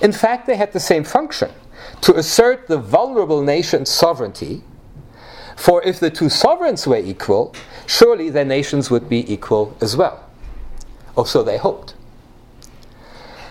In 0.00 0.12
fact, 0.12 0.46
they 0.46 0.56
had 0.56 0.72
the 0.72 0.80
same 0.80 1.04
function 1.04 1.50
to 2.00 2.14
assert 2.16 2.66
the 2.66 2.78
vulnerable 2.78 3.42
nation's 3.42 3.90
sovereignty. 3.90 4.62
For 5.56 5.82
if 5.82 6.00
the 6.00 6.10
two 6.10 6.28
sovereigns 6.28 6.86
were 6.86 6.96
equal, 6.96 7.54
surely 7.86 8.30
their 8.30 8.44
nations 8.44 8.90
would 8.90 9.08
be 9.08 9.30
equal 9.32 9.76
as 9.80 9.96
well. 9.96 10.24
Or 11.16 11.26
so 11.26 11.42
they 11.42 11.58
hoped. 11.58 11.94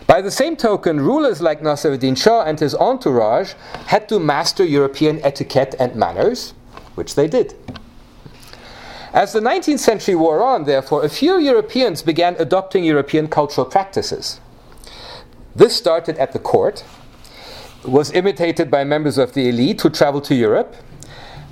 By 0.05 0.21
the 0.21 0.31
same 0.31 0.57
token, 0.57 0.99
rulers 0.99 1.41
like 1.41 1.61
Nasiruddin 1.61 2.17
Shah 2.17 2.43
and 2.43 2.59
his 2.59 2.75
entourage 2.75 3.53
had 3.87 4.09
to 4.09 4.19
master 4.19 4.65
European 4.65 5.23
etiquette 5.23 5.75
and 5.79 5.95
manners, 5.95 6.53
which 6.95 7.15
they 7.15 7.27
did. 7.27 7.55
As 9.13 9.31
the 9.31 9.39
19th 9.39 9.77
century 9.77 10.15
wore 10.15 10.41
on, 10.41 10.63
therefore, 10.63 11.05
a 11.05 11.09
few 11.09 11.37
Europeans 11.37 12.01
began 12.01 12.35
adopting 12.39 12.83
European 12.83 13.27
cultural 13.27 13.65
practices. 13.65 14.39
This 15.55 15.75
started 15.75 16.17
at 16.17 16.33
the 16.33 16.39
court, 16.39 16.83
was 17.85 18.11
imitated 18.11 18.71
by 18.71 18.83
members 18.83 19.19
of 19.19 19.33
the 19.33 19.49
elite 19.49 19.81
who 19.81 19.91
traveled 19.91 20.23
to 20.25 20.35
Europe, 20.35 20.75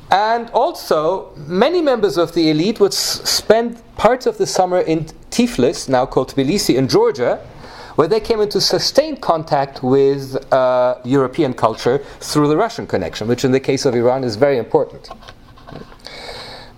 and 0.09 0.49
also 0.49 1.31
many 1.35 1.81
members 1.81 2.17
of 2.17 2.33
the 2.33 2.49
elite 2.49 2.79
would 2.79 2.93
s- 2.93 3.21
spend 3.29 3.79
parts 3.95 4.25
of 4.25 4.39
the 4.39 4.47
summer 4.47 4.79
in 4.79 5.05
Tiflis, 5.29 5.87
now 5.87 6.07
called 6.07 6.33
Tbilisi, 6.33 6.75
in 6.75 6.87
Georgia, 6.87 7.37
where 7.95 8.07
they 8.07 8.19
came 8.19 8.41
into 8.41 8.59
sustained 8.59 9.21
contact 9.21 9.83
with 9.83 10.51
uh, 10.51 10.95
European 11.03 11.53
culture 11.53 11.99
through 12.19 12.47
the 12.47 12.57
Russian 12.57 12.87
connection, 12.87 13.27
which 13.27 13.45
in 13.45 13.51
the 13.51 13.59
case 13.59 13.85
of 13.85 13.93
Iran 13.93 14.23
is 14.23 14.35
very 14.35 14.57
important. 14.57 15.09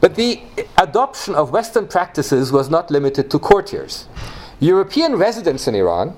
But 0.04 0.16
the 0.16 0.42
adoption 0.78 1.34
of 1.34 1.52
Western 1.52 1.88
practices 1.88 2.52
was 2.52 2.70
not 2.70 2.92
limited 2.92 3.32
to 3.32 3.40
courtiers. 3.40 4.10
European 4.60 5.16
residents 5.16 5.66
in 5.66 5.76
Iran, 5.76 6.18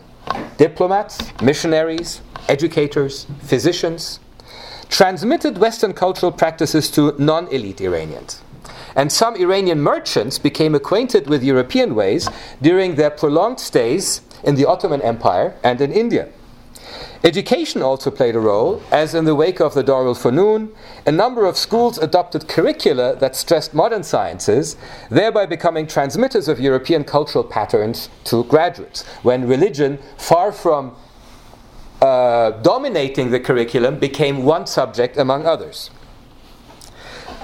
diplomats, 0.57 1.19
missionaries, 1.39 2.21
educators, 2.49 3.27
physicians, 3.43 4.19
transmitted 4.89 5.59
Western 5.59 5.93
cultural 5.93 6.31
practices 6.31 6.89
to 6.97 7.13
non 7.19 7.47
elite 7.49 7.79
Iranians. 7.79 8.41
And 8.95 9.11
some 9.11 9.35
Iranian 9.35 9.81
merchants 9.81 10.39
became 10.39 10.73
acquainted 10.73 11.27
with 11.27 11.43
European 11.43 11.93
ways 11.93 12.27
during 12.63 12.95
their 12.95 13.11
prolonged 13.11 13.59
stays 13.59 14.21
in 14.43 14.55
the 14.55 14.65
Ottoman 14.65 15.03
Empire 15.03 15.53
and 15.63 15.79
in 15.79 15.91
India. 15.91 16.29
Education 17.23 17.81
also 17.81 18.11
played 18.11 18.35
a 18.35 18.39
role, 18.39 18.81
as 18.91 19.15
in 19.15 19.25
the 19.25 19.35
wake 19.35 19.59
of 19.59 19.73
the 19.73 19.83
Darul 19.83 20.15
Funun, 20.15 20.69
a 21.05 21.11
number 21.11 21.45
of 21.45 21.57
schools 21.57 21.97
adopted 21.97 22.47
curricula 22.47 23.15
that 23.15 23.35
stressed 23.35 23.73
modern 23.73 24.03
sciences, 24.03 24.77
thereby 25.09 25.45
becoming 25.45 25.87
transmitters 25.87 26.47
of 26.47 26.59
European 26.59 27.03
cultural 27.03 27.43
patterns 27.43 28.09
to 28.25 28.43
graduates, 28.43 29.03
when 29.23 29.47
religion, 29.47 29.97
far 30.17 30.51
from 30.51 30.95
uh, 32.01 32.51
dominating 32.61 33.31
the 33.31 33.39
curriculum, 33.39 33.97
became 33.97 34.43
one 34.43 34.67
subject 34.67 35.17
among 35.17 35.45
others. 35.45 35.89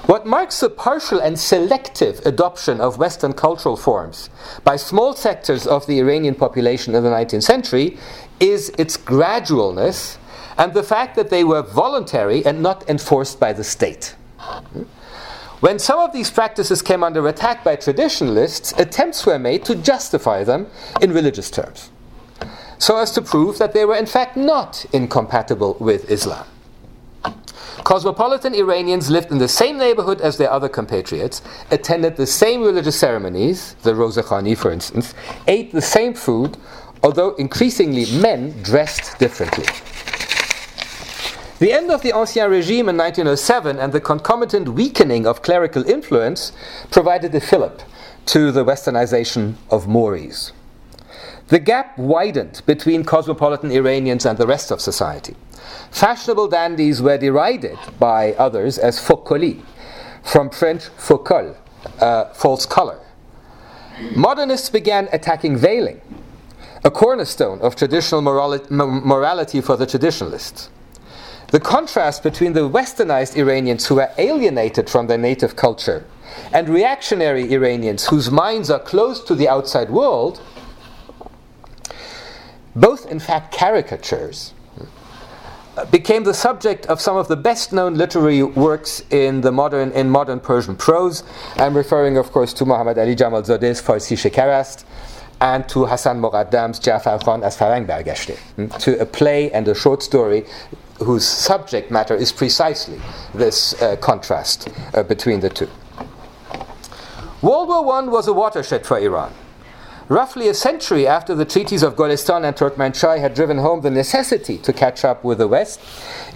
What 0.06 0.26
marks 0.26 0.60
the 0.60 0.70
partial 0.70 1.20
and 1.20 1.40
selective 1.40 2.26
adoption 2.26 2.82
of 2.82 2.98
Western 2.98 3.34
cultural 3.34 3.78
forms 3.78 4.30
by 4.64 4.76
small 4.76 5.14
sectors 5.14 5.68
of 5.68 5.86
the 5.86 6.00
Iranian 6.00 6.36
population 6.36 6.96
in 6.96 7.04
the 7.04 7.10
19th 7.10 7.44
century 7.44 7.98
is 8.40 8.70
its 8.80 8.98
gradualness 8.98 10.18
and 10.58 10.74
the 10.74 10.84
fact 10.84 11.16
that 11.16 11.30
they 11.30 11.44
were 11.44 11.62
voluntary 11.62 12.44
and 12.46 12.62
not 12.64 12.90
enforced 12.90 13.40
by 13.40 13.54
the 13.54 13.64
state. 13.64 14.16
When 15.60 15.78
some 15.78 16.00
of 16.00 16.12
these 16.12 16.32
practices 16.32 16.82
came 16.82 17.04
under 17.04 17.28
attack 17.28 17.64
by 17.64 17.76
traditionalists, 17.76 18.74
attempts 18.80 19.26
were 19.28 19.38
made 19.38 19.64
to 19.66 19.76
justify 19.76 20.44
them 20.44 20.68
in 21.00 21.14
religious 21.14 21.52
terms, 21.52 21.92
so 22.80 22.98
as 22.98 23.12
to 23.12 23.22
prove 23.22 23.60
that 23.60 23.74
they 23.74 23.86
were 23.86 23.96
in 23.96 24.08
fact 24.08 24.36
not 24.36 24.84
incompatible 24.92 25.78
with 25.80 26.10
Islam. 26.10 26.48
Cosmopolitan 27.84 28.54
Iranians 28.54 29.10
lived 29.10 29.32
in 29.32 29.40
the 29.40 29.48
same 29.48 29.78
neighborhood 29.78 30.22
as 30.22 30.38
their 30.38 30.52
other 30.52 30.70
compatriots, 30.70 31.42
attended 31.72 32.16
the 32.16 32.28
same 32.28 32.62
religious 32.62 33.00
ceremonies, 33.00 33.76
the 33.84 33.94
Roza 33.94 34.24
Khani 34.24 34.58
for 34.58 34.72
instance, 34.72 35.14
ate 35.48 35.72
the 35.72 35.82
same 35.82 36.14
food, 36.14 36.58
although 37.04 37.34
increasingly 37.36 38.06
men 38.20 38.52
dressed 38.62 39.18
differently. 39.20 39.66
The 41.60 41.72
end 41.74 41.92
of 41.92 42.02
the 42.02 42.12
Ancien 42.16 42.50
Regime 42.50 42.90
in 42.90 42.98
1907 42.98 43.78
and 43.78 43.94
the 43.94 44.02
concomitant 44.02 44.70
weakening 44.70 45.28
of 45.28 45.42
clerical 45.42 45.88
influence 45.88 46.52
provided 46.90 47.36
a 47.36 47.40
fillip 47.40 47.84
to 48.28 48.52
the 48.52 48.66
westernization 48.66 49.56
of 49.70 49.88
mores. 49.88 50.54
The 51.50 51.60
gap 51.60 51.98
widened 51.98 52.62
between 52.66 53.04
cosmopolitan 53.04 53.72
Iranians 53.72 54.26
and 54.26 54.38
the 54.38 54.48
rest 54.48 54.72
of 54.72 54.82
society. 54.82 55.36
Fashionable 55.92 56.48
dandies 56.48 57.02
were 57.02 57.18
derided 57.18 57.78
by 58.00 58.34
others 58.34 58.78
as 58.78 59.00
faux 59.00 59.28
colis, 59.28 59.62
from 60.24 60.50
French 60.50 60.86
faux 60.98 61.28
col, 61.28 61.56
uh, 62.00 62.26
false 62.34 62.66
color. 62.66 63.00
Modernists 64.16 64.70
began 64.70 65.10
attacking 65.12 65.58
veiling, 65.58 66.02
a 66.84 66.92
cornerstone 66.92 67.60
of 67.62 67.76
traditional 67.76 68.22
morali- 68.22 68.70
morality 68.70 69.62
for 69.62 69.76
the 69.78 69.86
traditionalists. 69.86 70.70
The 71.52 71.60
contrast 71.60 72.24
between 72.24 72.54
the 72.54 72.70
westernized 72.70 73.36
Iranians 73.36 73.88
who 73.88 74.00
are 74.00 74.12
alienated 74.18 74.90
from 74.90 75.08
their 75.08 75.18
native 75.18 75.56
culture 75.58 76.06
and 76.54 76.70
reactionary 76.70 77.54
Iranians 77.54 78.08
whose 78.08 78.32
minds 78.32 78.70
are 78.70 78.80
closed 78.80 79.28
to 79.28 79.36
the 79.36 79.50
outside 79.50 79.90
world, 79.90 80.42
both 82.74 83.06
in 83.12 83.20
fact 83.20 83.54
caricatures, 83.54 84.54
became 85.90 86.24
the 86.24 86.34
subject 86.34 86.86
of 86.88 87.00
some 87.00 87.18
of 87.18 87.28
the 87.28 87.36
best 87.36 87.72
known 87.72 87.96
literary 87.96 88.44
works 88.44 89.04
in 89.10 89.42
the 89.42 89.52
modern 89.52 89.92
in 89.92 90.10
modern 90.10 90.40
Persian 90.40 90.76
prose. 90.76 91.24
I'm 91.56 91.76
referring 91.76 92.18
of 92.18 92.32
course 92.32 92.54
to 92.54 92.66
Muhammad 92.66 92.98
Ali 92.98 93.16
Jamalzadeh's 93.16 93.82
Farsi 93.82 94.18
Shekarast 94.18 94.84
and 95.40 95.68
to 95.70 95.86
Hassan 95.86 96.22
Moqaddam's 96.22 96.78
Jafar 96.80 97.20
Khan 97.20 97.44
as 97.44 97.58
Farang 97.58 97.88
Bargashte, 97.88 98.38
to 98.82 99.00
a 99.02 99.06
play 99.06 99.52
and 99.52 99.68
a 99.68 99.74
short 99.74 100.04
story 100.04 100.46
whose 101.00 101.28
subject 101.28 101.90
matter 101.90 102.16
is 102.16 102.32
precisely 102.32 103.02
this 103.34 103.74
uh, 103.82 103.96
contrast 103.96 104.70
uh, 104.94 105.02
between 105.02 105.40
the 105.40 105.50
two. 105.50 105.70
World 107.42 107.70
War 107.70 107.96
I 107.96 108.02
was 108.02 108.28
a 108.28 108.34
watershed 108.34 108.86
for 108.86 109.00
Iran. 109.00 109.34
Roughly 110.12 110.50
a 110.50 110.54
century 110.54 111.08
after 111.08 111.34
the 111.34 111.46
treaties 111.46 111.84
of 111.84 111.96
Golestan 111.96 112.44
and 112.44 112.54
Turkmenchai 112.54 113.22
had 113.22 113.34
driven 113.34 113.60
home 113.60 113.80
the 113.80 113.90
necessity 113.90 114.58
to 114.58 114.74
catch 114.74 115.06
up 115.06 115.24
with 115.24 115.38
the 115.38 115.48
West, 115.48 115.80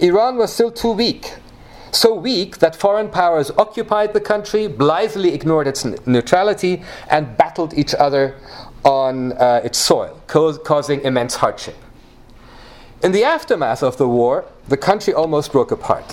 Iran 0.00 0.38
was 0.38 0.50
still 0.50 0.70
too 0.70 0.92
weak. 0.92 1.34
So 1.92 2.14
weak 2.14 2.56
that 2.60 2.74
foreign 2.74 3.10
powers 3.10 3.50
occupied 3.58 4.14
the 4.14 4.20
country, 4.22 4.66
blithely 4.66 5.34
ignored 5.34 5.66
its 5.66 5.84
neutrality, 6.06 6.84
and 7.10 7.36
battled 7.36 7.74
each 7.74 7.94
other 7.94 8.36
on 8.82 9.32
uh, 9.32 9.60
its 9.62 9.76
soil, 9.76 10.22
co- 10.26 10.56
causing 10.56 11.02
immense 11.02 11.34
hardship. 11.34 11.76
In 13.02 13.12
the 13.12 13.24
aftermath 13.24 13.82
of 13.82 13.98
the 13.98 14.08
war, 14.08 14.46
the 14.68 14.78
country 14.78 15.12
almost 15.12 15.52
broke 15.52 15.70
apart, 15.70 16.10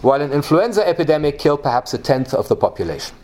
while 0.00 0.22
an 0.22 0.32
influenza 0.32 0.88
epidemic 0.88 1.38
killed 1.38 1.62
perhaps 1.62 1.92
a 1.92 1.98
tenth 1.98 2.32
of 2.32 2.48
the 2.48 2.56
population. 2.56 3.14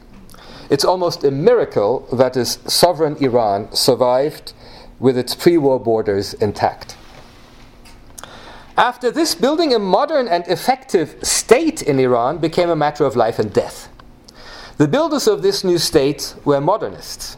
It's 0.70 0.84
almost 0.84 1.24
a 1.24 1.32
miracle 1.32 2.06
that 2.12 2.36
its 2.36 2.58
sovereign 2.72 3.16
Iran 3.16 3.74
survived 3.74 4.52
with 5.00 5.18
its 5.18 5.34
pre 5.34 5.58
war 5.58 5.80
borders 5.80 6.32
intact. 6.34 6.96
After 8.76 9.10
this, 9.10 9.34
building 9.34 9.74
a 9.74 9.78
modern 9.80 10.28
and 10.28 10.46
effective 10.46 11.16
state 11.22 11.82
in 11.82 11.98
Iran 11.98 12.38
became 12.38 12.70
a 12.70 12.76
matter 12.76 13.04
of 13.04 13.16
life 13.16 13.38
and 13.38 13.52
death. 13.52 13.88
The 14.78 14.88
builders 14.88 15.26
of 15.26 15.42
this 15.42 15.64
new 15.64 15.76
state 15.76 16.34
were 16.44 16.60
modernists 16.60 17.36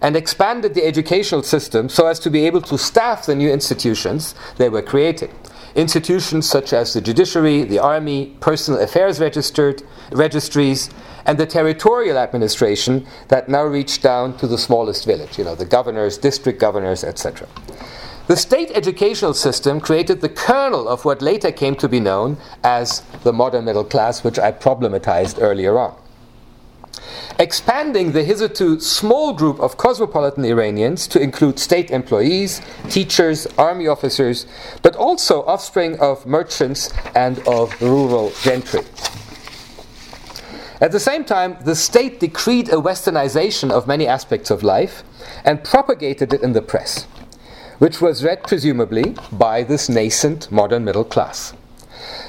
and 0.00 0.14
expanded 0.14 0.74
the 0.74 0.84
educational 0.84 1.42
system 1.42 1.88
so 1.88 2.06
as 2.06 2.20
to 2.20 2.30
be 2.30 2.46
able 2.46 2.60
to 2.60 2.76
staff 2.76 3.24
the 3.24 3.34
new 3.34 3.50
institutions 3.50 4.34
they 4.58 4.68
were 4.68 4.82
creating. 4.82 5.34
Institutions 5.74 6.48
such 6.48 6.72
as 6.72 6.92
the 6.92 7.00
judiciary, 7.00 7.64
the 7.64 7.78
army, 7.78 8.36
personal 8.40 8.80
affairs 8.80 9.18
registered, 9.18 9.82
registries, 10.12 10.90
and 11.26 11.38
the 11.38 11.46
territorial 11.46 12.18
administration 12.18 13.06
that 13.28 13.48
now 13.48 13.64
reached 13.64 14.02
down 14.02 14.36
to 14.38 14.46
the 14.46 14.58
smallest 14.58 15.04
village, 15.04 15.38
you 15.38 15.44
know, 15.44 15.54
the 15.54 15.64
governors, 15.64 16.18
district 16.18 16.60
governors, 16.60 17.04
etc. 17.04 17.48
The 18.26 18.36
state 18.36 18.70
educational 18.74 19.34
system 19.34 19.80
created 19.80 20.22
the 20.22 20.30
kernel 20.30 20.88
of 20.88 21.04
what 21.04 21.20
later 21.20 21.52
came 21.52 21.76
to 21.76 21.88
be 21.88 22.00
known 22.00 22.38
as 22.62 23.00
the 23.22 23.34
modern 23.34 23.66
middle 23.66 23.84
class, 23.84 24.24
which 24.24 24.38
I 24.38 24.50
problematized 24.50 25.42
earlier 25.42 25.78
on. 25.78 25.94
Expanding 27.38 28.12
the 28.12 28.22
hitherto 28.22 28.80
small 28.80 29.32
group 29.32 29.58
of 29.60 29.76
cosmopolitan 29.76 30.44
Iranians 30.44 31.06
to 31.08 31.20
include 31.20 31.58
state 31.58 31.90
employees, 31.90 32.62
teachers, 32.88 33.46
army 33.58 33.88
officers, 33.88 34.46
but 34.82 34.94
also 34.96 35.42
offspring 35.42 35.98
of 35.98 36.24
merchants 36.24 36.94
and 37.14 37.40
of 37.46 37.78
rural 37.82 38.32
gentry. 38.42 38.82
At 40.84 40.92
the 40.92 41.00
same 41.00 41.24
time, 41.24 41.56
the 41.64 41.74
state 41.74 42.20
decreed 42.20 42.68
a 42.68 42.76
westernization 42.76 43.70
of 43.70 43.86
many 43.86 44.06
aspects 44.06 44.50
of 44.50 44.62
life 44.62 45.02
and 45.42 45.64
propagated 45.64 46.34
it 46.34 46.42
in 46.42 46.52
the 46.52 46.60
press, 46.60 47.04
which 47.78 48.02
was 48.02 48.22
read 48.22 48.42
presumably 48.42 49.16
by 49.32 49.62
this 49.62 49.88
nascent 49.88 50.52
modern 50.52 50.84
middle 50.84 51.02
class. 51.02 51.54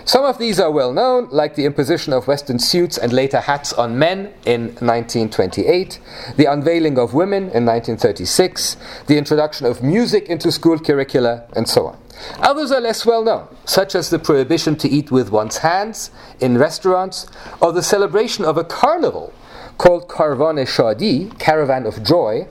Some 0.06 0.24
of 0.24 0.38
these 0.38 0.58
are 0.58 0.72
well 0.72 0.94
known, 0.94 1.28
like 1.32 1.56
the 1.56 1.66
imposition 1.66 2.14
of 2.14 2.30
Western 2.30 2.58
suits 2.58 2.98
and 2.98 3.12
later 3.12 3.42
hats 3.42 3.74
on 3.74 4.00
men 4.00 4.32
in 4.46 4.68
1928, 4.80 6.00
the 6.38 6.46
unveiling 6.46 6.98
of 6.98 7.14
women 7.14 7.50
in 7.52 7.66
1936, 7.66 8.78
the 9.08 9.18
introduction 9.18 9.68
of 9.68 9.84
music 9.84 10.30
into 10.30 10.50
school 10.50 10.80
curricula, 10.80 11.44
and 11.58 11.68
so 11.68 11.88
on. 11.88 12.05
Others 12.40 12.72
are 12.72 12.82
less 12.82 13.06
well 13.06 13.24
known, 13.24 13.48
such 13.66 13.96
as 13.96 14.10
the 14.10 14.20
prohibition 14.20 14.76
to 14.78 14.90
eat 14.90 15.12
with 15.12 15.32
one's 15.32 15.58
hands 15.58 16.12
in 16.40 16.58
restaurants, 16.58 17.28
or 17.62 17.72
the 17.72 17.84
celebration 17.84 18.46
of 18.46 18.58
a 18.58 18.64
carnival 18.64 19.34
called 19.78 20.08
Karvan 20.08 20.58
Shadi, 20.66 21.38
Caravan 21.40 21.86
of 21.86 22.04
Joy, 22.04 22.48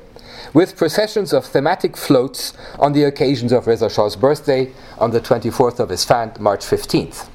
with 0.52 0.76
processions 0.76 1.32
of 1.32 1.44
thematic 1.44 1.96
floats 1.96 2.52
on 2.78 2.92
the 2.92 3.04
occasions 3.04 3.52
of 3.52 3.66
Reza 3.66 3.90
Shah's 3.90 4.16
birthday 4.16 4.72
on 4.98 5.10
the 5.10 5.20
24th 5.20 5.80
of 5.80 5.88
his 5.88 6.04
Isfand, 6.04 6.38
March 6.38 6.60
15th. 6.60 7.28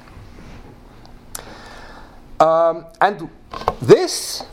Um, 2.40 2.86
and 3.00 3.28
this 3.82 4.44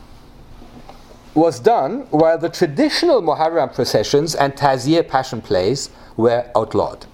was 1.33 1.59
done 1.59 2.01
while 2.09 2.37
the 2.37 2.49
traditional 2.49 3.21
Muharram 3.21 3.73
processions 3.73 4.35
and 4.35 4.53
Taziyah 4.53 5.07
passion 5.07 5.41
plays 5.41 5.89
were 6.17 6.49
outlawed. 6.55 7.05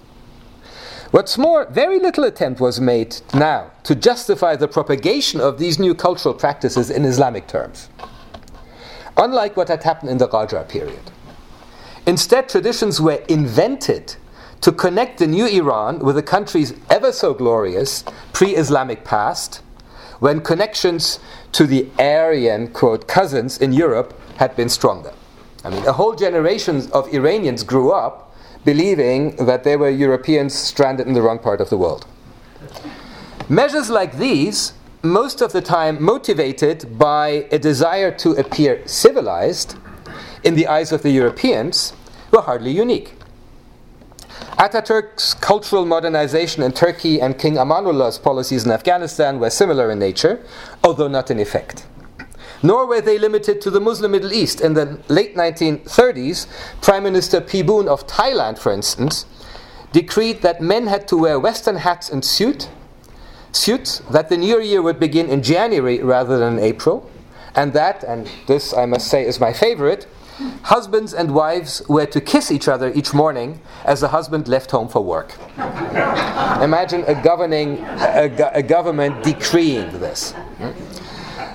What's 1.14 1.38
more, 1.38 1.66
very 1.66 2.00
little 2.00 2.24
attempt 2.24 2.60
was 2.60 2.80
made 2.80 3.20
now 3.32 3.70
to 3.84 3.94
justify 3.94 4.56
the 4.56 4.66
propagation 4.66 5.40
of 5.40 5.60
these 5.60 5.78
new 5.78 5.94
cultural 5.94 6.34
practices 6.34 6.90
in 6.90 7.04
Islamic 7.04 7.46
terms, 7.46 7.88
unlike 9.16 9.56
what 9.56 9.68
had 9.68 9.84
happened 9.84 10.10
in 10.10 10.18
the 10.18 10.26
Qajar 10.26 10.68
period. 10.68 11.12
Instead, 12.04 12.48
traditions 12.48 13.00
were 13.00 13.22
invented 13.28 14.16
to 14.60 14.72
connect 14.72 15.18
the 15.18 15.28
new 15.28 15.46
Iran 15.46 16.00
with 16.00 16.16
the 16.16 16.22
country's 16.24 16.74
ever 16.90 17.12
so 17.12 17.32
glorious 17.32 18.02
pre 18.32 18.56
Islamic 18.56 19.04
past, 19.04 19.62
when 20.18 20.40
connections 20.40 21.20
to 21.52 21.64
the 21.64 21.88
Aryan, 21.96 22.72
quote, 22.72 23.06
cousins 23.06 23.56
in 23.56 23.72
Europe 23.72 24.20
had 24.38 24.56
been 24.56 24.68
stronger. 24.68 25.12
I 25.64 25.70
mean, 25.70 25.86
a 25.86 25.92
whole 25.92 26.16
generation 26.16 26.90
of 26.90 27.06
Iranians 27.14 27.62
grew 27.62 27.92
up 27.92 28.33
believing 28.64 29.36
that 29.36 29.64
they 29.64 29.76
were 29.76 29.90
Europeans 29.90 30.54
stranded 30.54 31.06
in 31.06 31.12
the 31.12 31.22
wrong 31.22 31.38
part 31.38 31.60
of 31.60 31.70
the 31.70 31.76
world. 31.76 32.06
Measures 33.48 33.90
like 33.90 34.16
these, 34.16 34.72
most 35.02 35.42
of 35.42 35.52
the 35.52 35.60
time 35.60 36.02
motivated 36.02 36.98
by 36.98 37.46
a 37.50 37.58
desire 37.58 38.10
to 38.10 38.30
appear 38.32 38.86
civilized 38.86 39.76
in 40.42 40.54
the 40.54 40.66
eyes 40.66 40.92
of 40.92 41.02
the 41.02 41.10
Europeans, 41.10 41.92
were 42.30 42.40
hardly 42.40 42.70
unique. 42.70 43.14
Ataturk's 44.58 45.34
cultural 45.34 45.84
modernization 45.84 46.62
in 46.62 46.72
Turkey 46.72 47.20
and 47.20 47.38
King 47.38 47.58
Amanullah's 47.58 48.18
policies 48.18 48.64
in 48.64 48.70
Afghanistan 48.70 49.38
were 49.38 49.50
similar 49.50 49.90
in 49.90 49.98
nature, 49.98 50.42
although 50.82 51.08
not 51.08 51.30
in 51.30 51.38
effect 51.38 51.84
nor 52.64 52.86
were 52.86 53.02
they 53.02 53.18
limited 53.18 53.60
to 53.60 53.70
the 53.70 53.78
Muslim 53.78 54.12
Middle 54.12 54.32
East. 54.32 54.62
In 54.62 54.72
the 54.72 54.98
late 55.08 55.36
1930s, 55.36 56.46
Prime 56.80 57.02
Minister 57.02 57.42
Pibun 57.42 57.86
of 57.86 58.06
Thailand, 58.06 58.58
for 58.58 58.72
instance, 58.72 59.26
decreed 59.92 60.40
that 60.40 60.62
men 60.62 60.86
had 60.86 61.06
to 61.08 61.16
wear 61.18 61.38
Western 61.38 61.76
hats 61.76 62.08
and 62.08 62.24
suit, 62.24 62.70
suits, 63.52 63.98
that 64.10 64.30
the 64.30 64.38
new 64.38 64.58
year 64.62 64.80
would 64.80 64.98
begin 64.98 65.28
in 65.28 65.42
January 65.42 66.02
rather 66.02 66.38
than 66.38 66.58
April, 66.58 67.08
and 67.54 67.74
that, 67.74 68.02
and 68.02 68.30
this 68.46 68.72
I 68.72 68.86
must 68.86 69.08
say 69.08 69.26
is 69.26 69.38
my 69.38 69.52
favorite, 69.52 70.06
husbands 70.62 71.12
and 71.12 71.34
wives 71.34 71.82
were 71.86 72.06
to 72.06 72.20
kiss 72.20 72.50
each 72.50 72.66
other 72.66 72.90
each 72.94 73.12
morning 73.12 73.60
as 73.84 74.00
the 74.00 74.08
husband 74.08 74.48
left 74.48 74.70
home 74.70 74.88
for 74.88 75.04
work. 75.04 75.34
Imagine 76.62 77.04
a 77.06 77.14
governing 77.22 77.78
a, 77.78 78.52
a, 78.54 78.62
government 78.62 79.22
decreeing 79.22 79.90
this. 80.00 80.32
Hmm? 80.32 80.93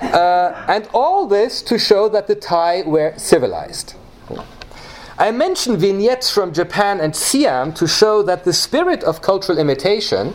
Uh, 0.00 0.64
and 0.68 0.88
all 0.94 1.26
this 1.26 1.62
to 1.62 1.78
show 1.78 2.08
that 2.08 2.26
the 2.26 2.34
Thai 2.34 2.82
were 2.82 3.12
civilized. 3.16 3.94
I 5.18 5.30
mention 5.30 5.76
vignettes 5.76 6.30
from 6.30 6.54
Japan 6.54 6.98
and 6.98 7.14
Siam 7.14 7.74
to 7.74 7.86
show 7.86 8.22
that 8.22 8.44
the 8.44 8.54
spirit 8.54 9.04
of 9.04 9.20
cultural 9.20 9.58
imitation 9.58 10.34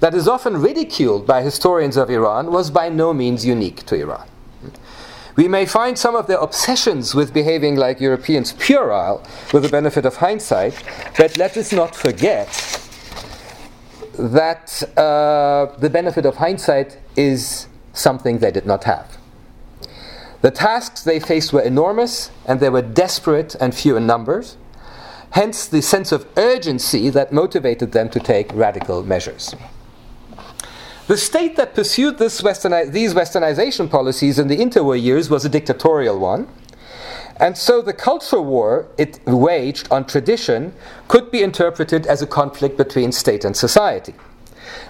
that 0.00 0.14
is 0.14 0.28
often 0.28 0.60
ridiculed 0.60 1.26
by 1.26 1.40
historians 1.40 1.96
of 1.96 2.10
Iran 2.10 2.52
was 2.52 2.70
by 2.70 2.90
no 2.90 3.14
means 3.14 3.46
unique 3.46 3.86
to 3.86 3.94
Iran. 3.94 4.28
We 5.36 5.48
may 5.48 5.66
find 5.66 5.98
some 5.98 6.14
of 6.14 6.26
their 6.26 6.38
obsessions 6.38 7.14
with 7.14 7.32
behaving 7.32 7.76
like 7.76 8.00
Europeans 8.00 8.52
puerile 8.52 9.22
with 9.52 9.62
the 9.62 9.68
benefit 9.70 10.04
of 10.04 10.16
hindsight, 10.16 10.82
but 11.16 11.36
let 11.36 11.56
us 11.56 11.72
not 11.72 11.94
forget 11.94 12.48
that 14.18 14.82
uh, 14.96 15.76
the 15.78 15.90
benefit 15.90 16.24
of 16.24 16.36
hindsight 16.36 16.98
is 17.16 17.68
something 17.96 18.38
they 18.38 18.50
did 18.50 18.66
not 18.66 18.84
have. 18.84 19.18
The 20.42 20.50
tasks 20.50 21.02
they 21.02 21.18
faced 21.18 21.52
were 21.52 21.62
enormous, 21.62 22.30
and 22.46 22.60
they 22.60 22.68
were 22.68 22.82
desperate 22.82 23.56
and 23.60 23.74
few 23.74 23.96
in 23.96 24.06
numbers, 24.06 24.56
hence 25.30 25.66
the 25.66 25.82
sense 25.82 26.12
of 26.12 26.26
urgency 26.36 27.10
that 27.10 27.32
motivated 27.32 27.92
them 27.92 28.08
to 28.10 28.20
take 28.20 28.52
radical 28.54 29.02
measures. 29.02 29.54
The 31.08 31.16
state 31.16 31.56
that 31.56 31.74
pursued 31.74 32.18
westerni- 32.18 32.90
these 32.90 33.14
westernization 33.14 33.88
policies 33.88 34.38
in 34.38 34.48
the 34.48 34.56
interwar 34.56 35.00
years 35.00 35.30
was 35.30 35.44
a 35.44 35.48
dictatorial 35.48 36.18
one, 36.18 36.48
and 37.38 37.56
so 37.56 37.82
the 37.82 37.92
cultural 37.92 38.44
war 38.44 38.88
it 38.98 39.20
waged 39.26 39.86
on 39.90 40.06
tradition 40.06 40.72
could 41.06 41.30
be 41.30 41.42
interpreted 41.42 42.06
as 42.06 42.22
a 42.22 42.26
conflict 42.26 42.76
between 42.76 43.12
state 43.12 43.44
and 43.44 43.56
society. 43.56 44.14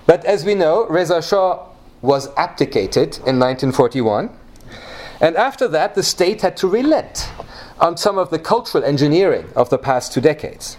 But 0.06 0.24
as 0.24 0.44
we 0.44 0.54
know, 0.54 0.86
Reza 0.86 1.20
Shah 1.20 1.65
was 2.02 2.28
abdicated 2.36 3.18
in 3.18 3.38
1941. 3.38 4.30
And 5.20 5.36
after 5.36 5.66
that, 5.68 5.94
the 5.94 6.02
state 6.02 6.42
had 6.42 6.56
to 6.58 6.68
relent 6.68 7.30
on 7.80 7.96
some 7.96 8.18
of 8.18 8.30
the 8.30 8.38
cultural 8.38 8.84
engineering 8.84 9.48
of 9.54 9.70
the 9.70 9.78
past 9.78 10.12
two 10.12 10.20
decades. 10.20 10.76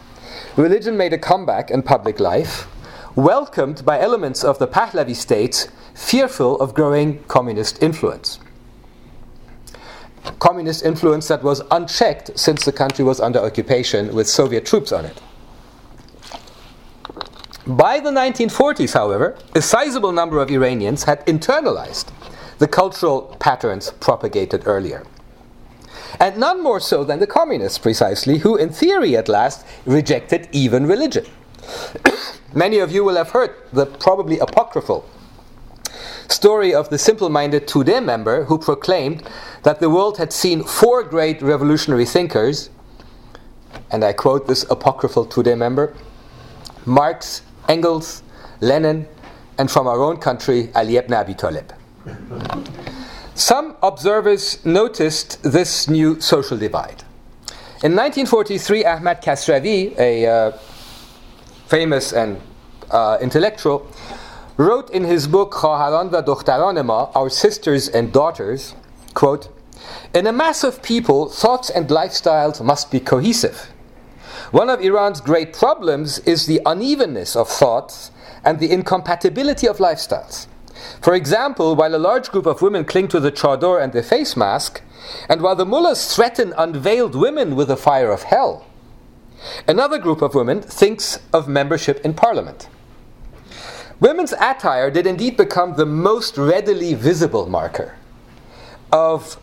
Religion 0.55 0.97
made 0.97 1.13
a 1.13 1.17
comeback 1.17 1.69
in 1.69 1.81
public 1.81 2.19
life, 2.19 2.67
welcomed 3.15 3.83
by 3.85 3.99
elements 3.99 4.43
of 4.43 4.59
the 4.59 4.67
Pahlavi 4.67 5.15
state 5.15 5.69
fearful 5.93 6.59
of 6.59 6.73
growing 6.73 7.23
communist 7.23 7.81
influence. 7.81 8.39
Communist 10.39 10.83
influence 10.83 11.27
that 11.27 11.41
was 11.41 11.61
unchecked 11.71 12.37
since 12.37 12.65
the 12.65 12.71
country 12.71 13.03
was 13.03 13.19
under 13.19 13.39
occupation 13.39 14.13
with 14.13 14.27
Soviet 14.27 14.65
troops 14.65 14.91
on 14.91 15.05
it. 15.05 15.21
By 17.67 17.99
the 17.99 18.11
1940s, 18.11 18.93
however, 18.93 19.37
a 19.53 19.61
sizable 19.61 20.13
number 20.13 20.41
of 20.41 20.49
Iranians 20.49 21.03
had 21.03 21.25
internalized 21.25 22.13
the 22.59 22.67
cultural 22.67 23.35
patterns 23.39 23.91
propagated 23.99 24.63
earlier. 24.65 25.05
And 26.17 26.37
none 26.37 26.63
more 26.63 26.79
so 26.79 27.03
than 27.03 27.19
the 27.19 27.27
communists, 27.27 27.77
precisely, 27.77 28.37
who, 28.37 28.55
in 28.55 28.69
theory 28.69 29.17
at 29.17 29.27
last, 29.27 29.65
rejected 29.85 30.47
even 30.53 30.87
religion. 30.87 31.25
Many 32.53 32.79
of 32.79 32.89
you 32.89 33.03
will 33.03 33.17
have 33.17 33.31
heard 33.31 33.53
the 33.73 33.85
probably 33.85 34.39
apocryphal 34.39 35.05
story 36.29 36.73
of 36.73 36.89
the 36.89 36.97
simple 36.97 37.27
minded 37.27 37.67
Tudeh 37.67 38.03
member 38.03 38.45
who 38.45 38.57
proclaimed 38.57 39.27
that 39.63 39.81
the 39.81 39.89
world 39.89 40.17
had 40.17 40.31
seen 40.31 40.63
four 40.63 41.03
great 41.03 41.41
revolutionary 41.41 42.05
thinkers, 42.05 42.69
and 43.91 44.05
I 44.05 44.13
quote 44.13 44.47
this 44.47 44.63
apocryphal 44.69 45.25
Tudeh 45.25 45.57
member 45.57 45.93
Marx, 46.85 47.41
Engels, 47.67 48.23
Lenin, 48.61 49.07
and 49.57 49.69
from 49.69 49.87
our 49.87 50.01
own 50.01 50.17
country, 50.17 50.69
Ali 50.75 50.97
ibn 50.97 51.13
Abi 51.13 51.33
Talib. 51.33 51.73
Some 53.35 53.75
observers 53.83 54.65
noticed 54.65 55.43
this 55.43 55.87
new 55.87 56.19
social 56.19 56.57
divide. 56.57 57.03
In 57.83 57.95
1943, 57.95 58.85
Ahmad 58.85 59.21
Kasravi, 59.21 59.95
a 59.99 60.25
uh, 60.25 60.51
famous 61.67 62.13
and 62.13 62.41
uh, 62.89 63.19
intellectual, 63.21 63.87
wrote 64.57 64.89
in 64.89 65.03
his 65.03 65.27
book 65.27 65.51
Khaharan 65.51 66.09
va 66.09 67.11
Our 67.15 67.29
Sisters 67.29 67.87
and 67.87 68.11
Daughters, 68.11 68.73
quote, 69.13 69.49
In 70.15 70.25
a 70.25 70.31
mass 70.33 70.63
of 70.63 70.81
people, 70.81 71.29
thoughts 71.29 71.69
and 71.69 71.87
lifestyles 71.89 72.63
must 72.63 72.89
be 72.89 72.99
cohesive. 72.99 73.71
One 74.51 74.69
of 74.69 74.79
Iran's 74.81 75.19
great 75.19 75.51
problems 75.51 76.19
is 76.19 76.45
the 76.45 76.61
unevenness 76.65 77.35
of 77.35 77.49
thoughts 77.49 78.11
and 78.45 78.59
the 78.59 78.71
incompatibility 78.71 79.67
of 79.67 79.77
lifestyles. 79.77 80.47
For 81.01 81.13
example, 81.13 81.75
while 81.75 81.93
a 81.93 81.97
large 81.97 82.29
group 82.29 82.45
of 82.45 82.61
women 82.61 82.85
cling 82.85 83.09
to 83.09 83.19
the 83.19 83.31
chador 83.31 83.81
and 83.81 83.91
the 83.91 84.03
face 84.03 84.37
mask, 84.37 84.81
and 85.27 85.41
while 85.41 85.55
the 85.55 85.65
mullahs 85.65 86.15
threaten 86.15 86.53
unveiled 86.57 87.13
women 87.13 87.55
with 87.55 87.67
the 87.67 87.75
fire 87.75 88.11
of 88.11 88.23
hell, 88.23 88.65
another 89.67 89.97
group 89.97 90.21
of 90.21 90.33
women 90.33 90.61
thinks 90.61 91.19
of 91.33 91.47
membership 91.47 91.99
in 92.05 92.13
parliament. 92.13 92.69
Women's 93.99 94.33
attire 94.33 94.91
did 94.91 95.07
indeed 95.07 95.35
become 95.35 95.75
the 95.75 95.85
most 95.85 96.37
readily 96.37 96.93
visible 96.93 97.47
marker 97.47 97.95
of 98.91 99.37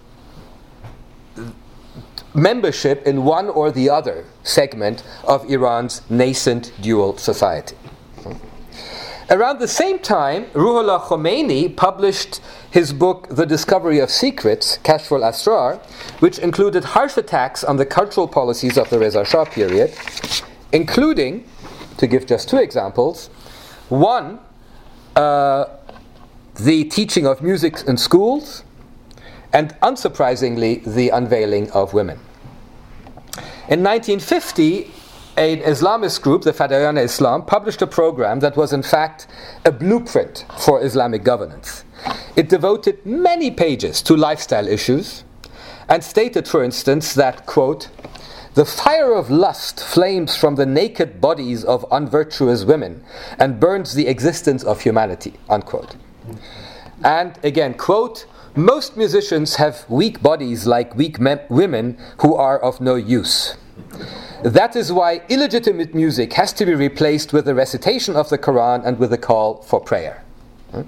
membership 2.34 3.06
in 3.06 3.24
one 3.24 3.48
or 3.48 3.70
the 3.70 3.88
other 3.88 4.24
segment 4.42 5.02
of 5.24 5.48
Iran's 5.48 6.02
nascent 6.10 6.72
dual 6.80 7.16
society. 7.16 7.76
Around 9.30 9.58
the 9.58 9.68
same 9.68 9.98
time, 10.00 10.44
Ruhollah 10.52 11.00
Khomeini 11.00 11.74
published 11.74 12.42
his 12.70 12.92
book, 12.92 13.26
The 13.30 13.46
Discovery 13.46 13.98
of 13.98 14.10
Secrets, 14.10 14.78
Kashf 14.84 15.10
al-Asrar, 15.10 15.78
which 16.20 16.38
included 16.38 16.84
harsh 16.84 17.16
attacks 17.16 17.64
on 17.64 17.76
the 17.78 17.86
cultural 17.86 18.28
policies 18.28 18.76
of 18.76 18.90
the 18.90 18.98
Reza 18.98 19.24
Shah 19.24 19.46
period, 19.46 19.94
including, 20.72 21.48
to 21.96 22.06
give 22.06 22.26
just 22.26 22.50
two 22.50 22.58
examples, 22.58 23.28
one, 23.88 24.40
uh, 25.16 25.66
the 26.56 26.84
teaching 26.84 27.26
of 27.26 27.40
music 27.40 27.78
in 27.86 27.96
schools, 27.96 28.62
and 29.54 29.70
unsurprisingly, 29.80 30.84
the 30.84 31.08
unveiling 31.08 31.70
of 31.70 31.94
women. 31.94 32.18
In 33.68 33.82
1950, 33.82 34.90
an 35.36 35.58
Islamist 35.60 36.22
group, 36.22 36.42
the 36.42 36.52
Fadayan 36.52 37.02
Islam, 37.02 37.44
published 37.44 37.82
a 37.82 37.86
program 37.86 38.40
that 38.40 38.56
was 38.56 38.72
in 38.72 38.82
fact 38.82 39.26
a 39.64 39.72
blueprint 39.72 40.44
for 40.58 40.84
Islamic 40.84 41.24
governance. 41.24 41.84
It 42.36 42.48
devoted 42.48 43.04
many 43.04 43.50
pages 43.50 44.02
to 44.02 44.16
lifestyle 44.16 44.68
issues 44.68 45.24
and 45.88 46.04
stated, 46.04 46.46
for 46.46 46.62
instance, 46.62 47.14
that, 47.14 47.46
quote, 47.46 47.88
the 48.54 48.64
fire 48.64 49.12
of 49.12 49.30
lust 49.30 49.82
flames 49.82 50.36
from 50.36 50.54
the 50.54 50.66
naked 50.66 51.20
bodies 51.20 51.64
of 51.64 51.84
unvirtuous 51.90 52.64
women 52.64 53.04
and 53.38 53.58
burns 53.58 53.94
the 53.94 54.06
existence 54.06 54.62
of 54.62 54.80
humanity, 54.82 55.34
unquote. 55.48 55.96
And 57.02 57.36
again, 57.42 57.74
quote, 57.74 58.26
most 58.56 58.96
musicians 58.96 59.56
have 59.56 59.84
weak 59.88 60.22
bodies 60.22 60.66
like 60.66 60.94
weak 60.94 61.18
men- 61.18 61.40
women 61.48 61.98
who 62.20 62.34
are 62.34 62.58
of 62.58 62.80
no 62.80 62.94
use. 62.94 63.56
That 64.44 64.76
is 64.76 64.92
why 64.92 65.22
illegitimate 65.28 65.94
music 65.94 66.34
has 66.34 66.52
to 66.54 66.66
be 66.66 66.74
replaced 66.74 67.32
with 67.32 67.46
the 67.46 67.54
recitation 67.54 68.14
of 68.14 68.28
the 68.28 68.38
Quran 68.38 68.84
and 68.84 68.98
with 68.98 69.12
a 69.12 69.18
call 69.18 69.62
for 69.62 69.80
prayer. 69.80 70.22
Hmm? 70.70 70.82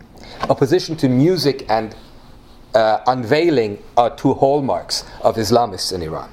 Opposition 0.48 0.96
to 0.96 1.08
music 1.08 1.64
and 1.68 1.96
uh, 2.74 3.00
unveiling 3.06 3.82
are 3.96 4.14
two 4.14 4.34
hallmarks 4.34 5.04
of 5.22 5.36
Islamists 5.36 5.92
in 5.92 6.02
Iran. 6.02 6.30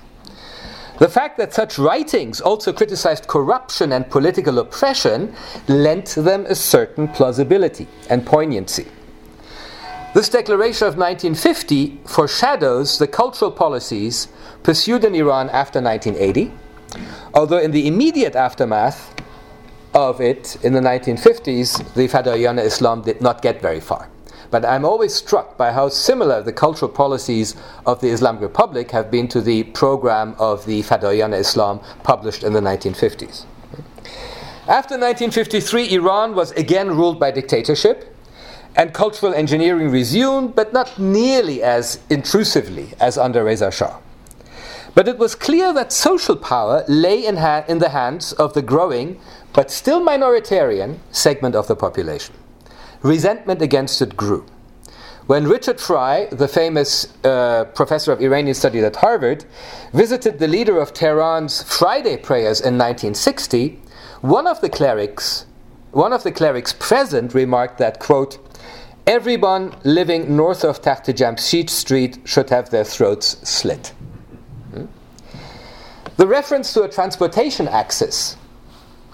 The 1.00 1.10
fact 1.10 1.38
that 1.38 1.54
such 1.54 1.80
writings 1.80 2.42
also 2.42 2.72
criticized 2.72 3.28
corruption 3.28 3.92
and 3.94 4.10
political 4.10 4.60
oppression 4.60 5.34
lent 5.68 6.10
them 6.16 6.46
a 6.46 6.56
certain 6.56 7.08
plausibility 7.08 7.88
and 8.10 8.26
poignancy. 8.26 8.88
This 10.14 10.30
declaration 10.30 10.88
of 10.88 10.96
1950 10.96 12.02
foreshadows 12.06 13.00
the 13.00 13.08
cultural 13.08 13.52
policies 13.52 14.28
pursued 14.62 15.04
in 15.04 15.16
Iran 15.16 15.50
after 15.50 15.82
1980 15.82 16.52
Although 17.34 17.58
in 17.58 17.72
the 17.72 17.88
immediate 17.88 18.36
aftermath 18.36 19.14
of 19.94 20.22
it, 20.22 20.58
in 20.64 20.74
the 20.74 20.80
1950s, 20.80 21.94
the 21.94 22.08
Fadayan 22.08 22.60
Islam 22.60 23.02
did 23.02 23.22
not 23.22 23.42
get 23.42 23.62
very 23.62 23.80
far. 23.80 24.10
But 24.52 24.66
I'm 24.66 24.86
always 24.86 25.16
struck 25.16 25.58
by 25.58 25.72
how 25.72 25.90
similar 25.90 26.44
the 26.44 26.54
cultural 26.54 26.92
policies 26.92 27.56
of 27.88 28.02
the 28.02 28.10
Islamic 28.10 28.42
Republic 28.42 28.92
have 28.92 29.10
been 29.10 29.28
to 29.30 29.42
the 29.42 29.64
program 29.64 30.36
of 30.38 30.66
the 30.66 30.84
Fadayan 30.84 31.34
Islam 31.34 31.80
published 32.04 32.44
in 32.44 32.54
the 32.54 32.62
1950s. 32.62 33.46
After 34.68 34.96
1953, 34.96 35.92
Iran 35.94 36.36
was 36.36 36.52
again 36.52 36.90
ruled 36.90 37.20
by 37.20 37.32
dictatorship, 37.32 38.13
and 38.76 38.94
cultural 38.94 39.34
engineering 39.34 39.90
resumed, 39.90 40.56
but 40.56 40.74
not 40.74 40.98
nearly 40.98 41.62
as 41.62 42.00
intrusively 42.10 42.94
as 43.00 43.18
under 43.18 43.44
Reza 43.44 43.72
Shah. 43.72 44.00
But 44.96 45.08
it 45.08 45.18
was 45.18 45.36
clear 45.36 45.74
that 45.74 45.92
social 45.92 46.36
power 46.36 46.84
lay 46.88 47.26
in, 47.26 47.38
ha- 47.38 47.66
in 47.68 47.80
the 47.80 47.90
hands 47.90 48.34
of 48.34 48.54
the 48.54 48.62
growing, 48.62 49.20
but 49.54 49.72
still 49.72 50.02
minoritarian, 50.02 50.98
segment 51.12 51.56
of 51.56 51.68
the 51.68 51.76
population. 51.76 52.36
Resentment 53.02 53.62
against 53.62 54.02
it 54.02 54.16
grew. 54.16 54.46
When 55.26 55.48
Richard 55.48 55.80
Frye, 55.80 56.28
the 56.32 56.50
famous 56.50 57.08
uh, 57.24 57.66
professor 57.74 58.12
of 58.12 58.22
Iranian 58.22 58.54
studies 58.54 58.84
at 58.84 58.98
Harvard, 58.98 59.46
visited 59.94 60.40
the 60.40 60.50
leader 60.50 60.80
of 60.80 60.94
Tehran's 60.94 61.64
Friday 61.64 62.18
prayers 62.18 62.60
in 62.60 62.78
1960, 62.78 63.80
one 64.20 64.48
of 64.48 64.60
the 64.60 64.70
clerics, 64.70 65.46
one 65.92 66.12
of 66.12 66.24
the 66.24 66.32
clerics 66.32 66.74
present 66.74 67.34
remarked 67.34 67.78
that, 67.78 68.00
quote, 68.00 68.38
everyone 69.06 69.76
living 69.84 70.36
north 70.36 70.64
of 70.64 70.82
Jamshid 70.82 71.70
Street 71.70 72.20
should 72.26 72.50
have 72.50 72.70
their 72.70 72.84
throats 72.84 73.38
slit. 73.48 73.94
Hmm? 74.74 74.86
The 76.18 76.28
reference 76.28 76.74
to 76.74 76.84
a 76.84 76.90
transportation 76.90 77.68
axis, 77.68 78.38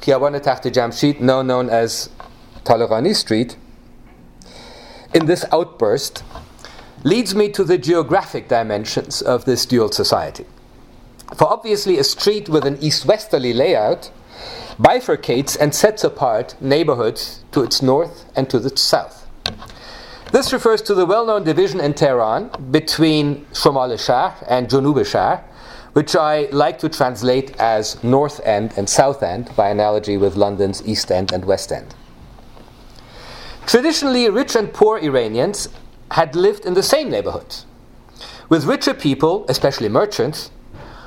Takht 0.02 0.72
Jamshid, 0.72 1.20
now 1.20 1.42
known 1.42 1.70
as 1.70 2.10
Taleghani 2.64 3.16
Street, 3.16 3.58
in 5.14 5.26
this 5.26 5.44
outburst 5.52 6.24
leads 7.04 7.34
me 7.34 7.50
to 7.50 7.64
the 7.64 7.78
geographic 7.78 8.48
dimensions 8.48 9.22
of 9.22 9.46
this 9.46 9.66
dual 9.66 9.92
society. 9.92 10.46
For 11.36 11.48
obviously, 11.48 11.98
a 11.98 12.04
street 12.04 12.50
with 12.50 12.66
an 12.66 12.78
east 12.82 13.06
westerly 13.06 13.54
layout 13.54 14.12
bifurcates 14.80 15.58
and 15.60 15.76
sets 15.76 16.04
apart 16.04 16.56
neighborhoods 16.62 17.44
to 17.52 17.64
its 17.64 17.82
north 17.82 18.26
and 18.36 18.50
to 18.50 18.58
its 18.58 18.82
south. 18.82 19.19
This 20.32 20.54
refers 20.54 20.84
to 20.84 20.94
the 20.94 21.08
well 21.08 21.26
known 21.26 21.44
division 21.44 21.80
in 21.80 21.96
Tehran 21.96 22.52
between 22.70 23.46
Shomal 23.48 23.98
Shahr 23.98 24.36
and 24.48 24.70
Junub 24.70 25.04
Shahr, 25.04 25.44
which 25.94 26.16
I 26.16 26.48
like 26.52 26.78
to 26.80 26.90
translate 26.90 27.60
as 27.60 28.02
North 28.04 28.40
End 28.46 28.74
and 28.78 28.88
South 28.88 29.24
End 29.24 29.50
by 29.56 29.70
analogy 29.70 30.18
with 30.18 30.36
London's 30.36 30.88
East 30.88 31.12
End 31.12 31.32
and 31.32 31.46
West 31.46 31.72
End. 31.72 31.96
Traditionally, 33.66 34.30
rich 34.30 34.56
and 34.56 34.72
poor 34.72 35.00
Iranians 35.00 35.68
had 36.12 36.36
lived 36.36 36.64
in 36.64 36.76
the 36.76 36.84
same 36.84 37.10
neighborhoods, 37.10 37.66
with 38.50 38.66
richer 38.66 38.94
people, 38.94 39.46
especially 39.50 39.90
merchants, 39.90 40.52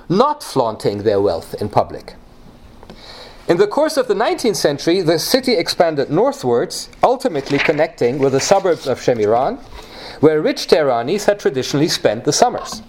not 0.08 0.42
flaunting 0.42 1.04
their 1.04 1.20
wealth 1.20 1.54
in 1.60 1.68
public. 1.68 2.14
In 3.48 3.56
the 3.56 3.66
course 3.66 3.96
of 3.96 4.06
the 4.06 4.14
19th 4.14 4.54
century, 4.54 5.00
the 5.00 5.18
city 5.18 5.54
expanded 5.54 6.10
northwards, 6.10 6.88
ultimately 7.02 7.58
connecting 7.58 8.18
with 8.18 8.32
the 8.32 8.40
suburbs 8.40 8.86
of 8.86 9.00
Shemiran, 9.00 9.58
where 10.20 10.40
rich 10.40 10.68
Tehranis 10.68 11.24
had 11.26 11.40
traditionally 11.40 11.88
spent 11.88 12.24
the 12.24 12.32
summers. 12.32 12.82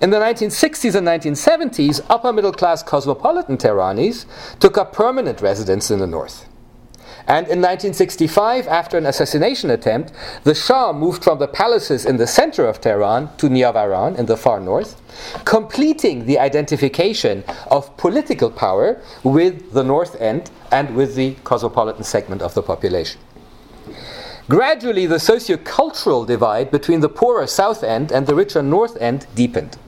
In 0.00 0.08
the 0.08 0.16
1960s 0.16 0.94
and 0.94 1.06
1970s, 1.06 2.00
upper 2.08 2.32
middle 2.32 2.52
class 2.54 2.82
cosmopolitan 2.82 3.58
Tehranis 3.58 4.24
took 4.60 4.78
up 4.78 4.94
permanent 4.94 5.42
residence 5.42 5.90
in 5.90 5.98
the 5.98 6.06
north. 6.06 6.49
And 7.30 7.46
in 7.46 7.62
1965, 7.62 8.66
after 8.66 8.98
an 8.98 9.06
assassination 9.06 9.70
attempt, 9.70 10.12
the 10.42 10.52
Shah 10.52 10.92
moved 10.92 11.22
from 11.22 11.38
the 11.38 11.46
palaces 11.46 12.04
in 12.04 12.16
the 12.16 12.26
center 12.26 12.66
of 12.66 12.80
Tehran 12.80 13.30
to 13.36 13.48
Niavaran 13.48 14.18
in 14.18 14.26
the 14.26 14.36
far 14.36 14.58
north, 14.58 15.00
completing 15.44 16.26
the 16.26 16.40
identification 16.40 17.44
of 17.70 17.96
political 17.96 18.50
power 18.50 19.00
with 19.22 19.72
the 19.72 19.84
north 19.84 20.20
end 20.20 20.50
and 20.72 20.96
with 20.96 21.14
the 21.14 21.36
cosmopolitan 21.44 22.02
segment 22.02 22.42
of 22.42 22.54
the 22.54 22.64
population. 22.64 23.20
Gradually, 24.48 25.06
the 25.06 25.20
socio-cultural 25.20 26.24
divide 26.24 26.72
between 26.72 26.98
the 26.98 27.08
poorer 27.08 27.46
south 27.46 27.84
end 27.84 28.10
and 28.10 28.26
the 28.26 28.34
richer 28.34 28.60
north 28.60 28.96
end 29.00 29.28
deepened. 29.36 29.78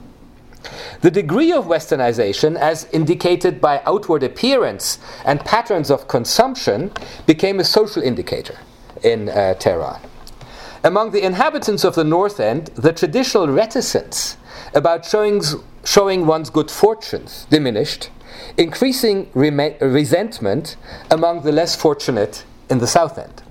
The 1.00 1.10
degree 1.10 1.52
of 1.52 1.66
westernization, 1.66 2.56
as 2.56 2.88
indicated 2.92 3.60
by 3.60 3.82
outward 3.84 4.22
appearance 4.22 4.98
and 5.24 5.40
patterns 5.40 5.90
of 5.90 6.08
consumption, 6.08 6.92
became 7.26 7.60
a 7.60 7.64
social 7.64 8.02
indicator 8.02 8.58
in 9.02 9.28
uh, 9.28 9.54
Tehran. 9.54 10.00
Among 10.84 11.12
the 11.12 11.24
inhabitants 11.24 11.84
of 11.84 11.94
the 11.94 12.04
North 12.04 12.40
End, 12.40 12.66
the 12.74 12.92
traditional 12.92 13.48
reticence 13.48 14.36
about 14.74 15.04
showing, 15.04 15.42
showing 15.84 16.26
one's 16.26 16.50
good 16.50 16.70
fortunes 16.70 17.46
diminished, 17.50 18.10
increasing 18.56 19.30
resentment 19.34 20.76
among 21.10 21.42
the 21.42 21.52
less 21.52 21.76
fortunate 21.76 22.44
in 22.68 22.78
the 22.78 22.86
South 22.86 23.18
End. 23.18 23.41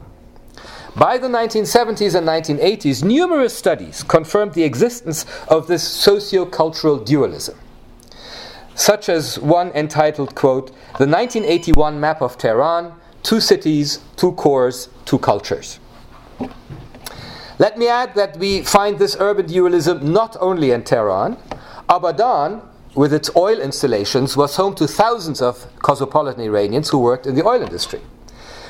By 0.95 1.17
the 1.17 1.29
1970s 1.29 2.15
and 2.15 2.27
1980s, 2.27 3.01
numerous 3.01 3.57
studies 3.57 4.03
confirmed 4.03 4.53
the 4.53 4.63
existence 4.63 5.25
of 5.47 5.67
this 5.67 5.87
socio-cultural 5.87 6.97
dualism, 6.99 7.57
such 8.75 9.07
as 9.07 9.39
one 9.39 9.69
entitled, 9.69 10.35
quote, 10.35 10.67
The 10.97 11.07
1981 11.07 11.97
Map 11.97 12.21
of 12.21 12.37
Tehran, 12.37 12.91
Two 13.23 13.39
Cities, 13.39 13.99
Two 14.17 14.33
Cores, 14.33 14.89
Two 15.05 15.17
Cultures. 15.17 15.79
Let 17.57 17.77
me 17.77 17.87
add 17.87 18.13
that 18.15 18.35
we 18.37 18.63
find 18.63 18.99
this 18.99 19.15
urban 19.17 19.45
dualism 19.45 20.11
not 20.11 20.35
only 20.41 20.71
in 20.71 20.83
Tehran. 20.83 21.37
Abadan, 21.87 22.63
with 22.95 23.13
its 23.13 23.29
oil 23.37 23.61
installations, 23.61 24.35
was 24.35 24.57
home 24.57 24.75
to 24.75 24.87
thousands 24.87 25.41
of 25.41 25.67
cosmopolitan 25.79 26.43
Iranians 26.43 26.89
who 26.89 26.99
worked 26.99 27.25
in 27.25 27.35
the 27.35 27.45
oil 27.45 27.61
industry. 27.61 28.01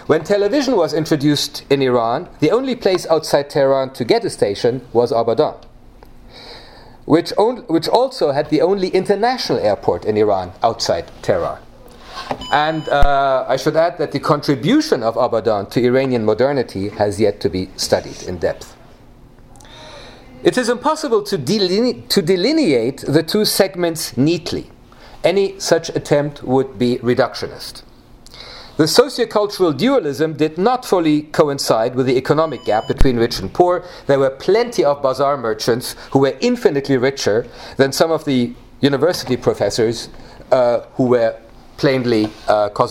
When 0.07 0.23
television 0.23 0.75
was 0.75 0.93
introduced 0.93 1.63
in 1.69 1.81
Iran, 1.81 2.27
the 2.39 2.51
only 2.51 2.75
place 2.75 3.05
outside 3.07 3.49
Tehran 3.49 3.93
to 3.93 4.03
get 4.03 4.25
a 4.25 4.29
station 4.29 4.81
was 4.93 5.11
Abadan, 5.11 5.55
which, 7.05 7.31
on, 7.37 7.57
which 7.67 7.87
also 7.87 8.31
had 8.31 8.49
the 8.49 8.61
only 8.61 8.87
international 8.89 9.59
airport 9.59 10.05
in 10.05 10.17
Iran 10.17 10.53
outside 10.63 11.11
Tehran. 11.21 11.59
And 12.51 12.89
uh, 12.89 13.45
I 13.47 13.57
should 13.57 13.75
add 13.75 13.97
that 13.99 14.11
the 14.11 14.19
contribution 14.19 15.03
of 15.03 15.15
Abadan 15.15 15.69
to 15.71 15.81
Iranian 15.83 16.25
modernity 16.25 16.89
has 16.89 17.19
yet 17.19 17.39
to 17.41 17.49
be 17.49 17.69
studied 17.77 18.23
in 18.23 18.37
depth. 18.39 18.75
It 20.43 20.57
is 20.57 20.67
impossible 20.69 21.21
to, 21.23 21.37
deline- 21.37 22.07
to 22.07 22.21
delineate 22.21 23.05
the 23.07 23.21
two 23.21 23.45
segments 23.45 24.17
neatly. 24.17 24.71
Any 25.23 25.59
such 25.59 25.89
attempt 25.89 26.41
would 26.41 26.79
be 26.79 26.97
reductionist. 26.97 27.83
The 28.77 28.85
sociocultural 28.85 29.77
dualism 29.77 30.33
did 30.33 30.57
not 30.57 30.85
fully 30.85 31.23
coincide 31.23 31.93
with 31.93 32.05
the 32.05 32.17
economic 32.17 32.63
gap 32.65 32.87
between 32.87 33.17
rich 33.17 33.39
and 33.39 33.53
poor. 33.53 33.83
There 34.07 34.17
were 34.17 34.29
plenty 34.29 34.83
of 34.83 35.01
bazaar 35.01 35.37
merchants 35.37 35.95
who 36.11 36.19
were 36.19 36.37
infinitely 36.39 36.97
richer 36.97 37.45
than 37.77 37.91
some 37.91 38.11
of 38.11 38.25
the 38.25 38.53
university 38.79 39.37
professors 39.37 40.09
uh, 40.51 40.81
who 40.93 41.05
were 41.05 41.37
plainly 41.77 42.29
uh, 42.47 42.69
cosmopolitan. 42.69 42.89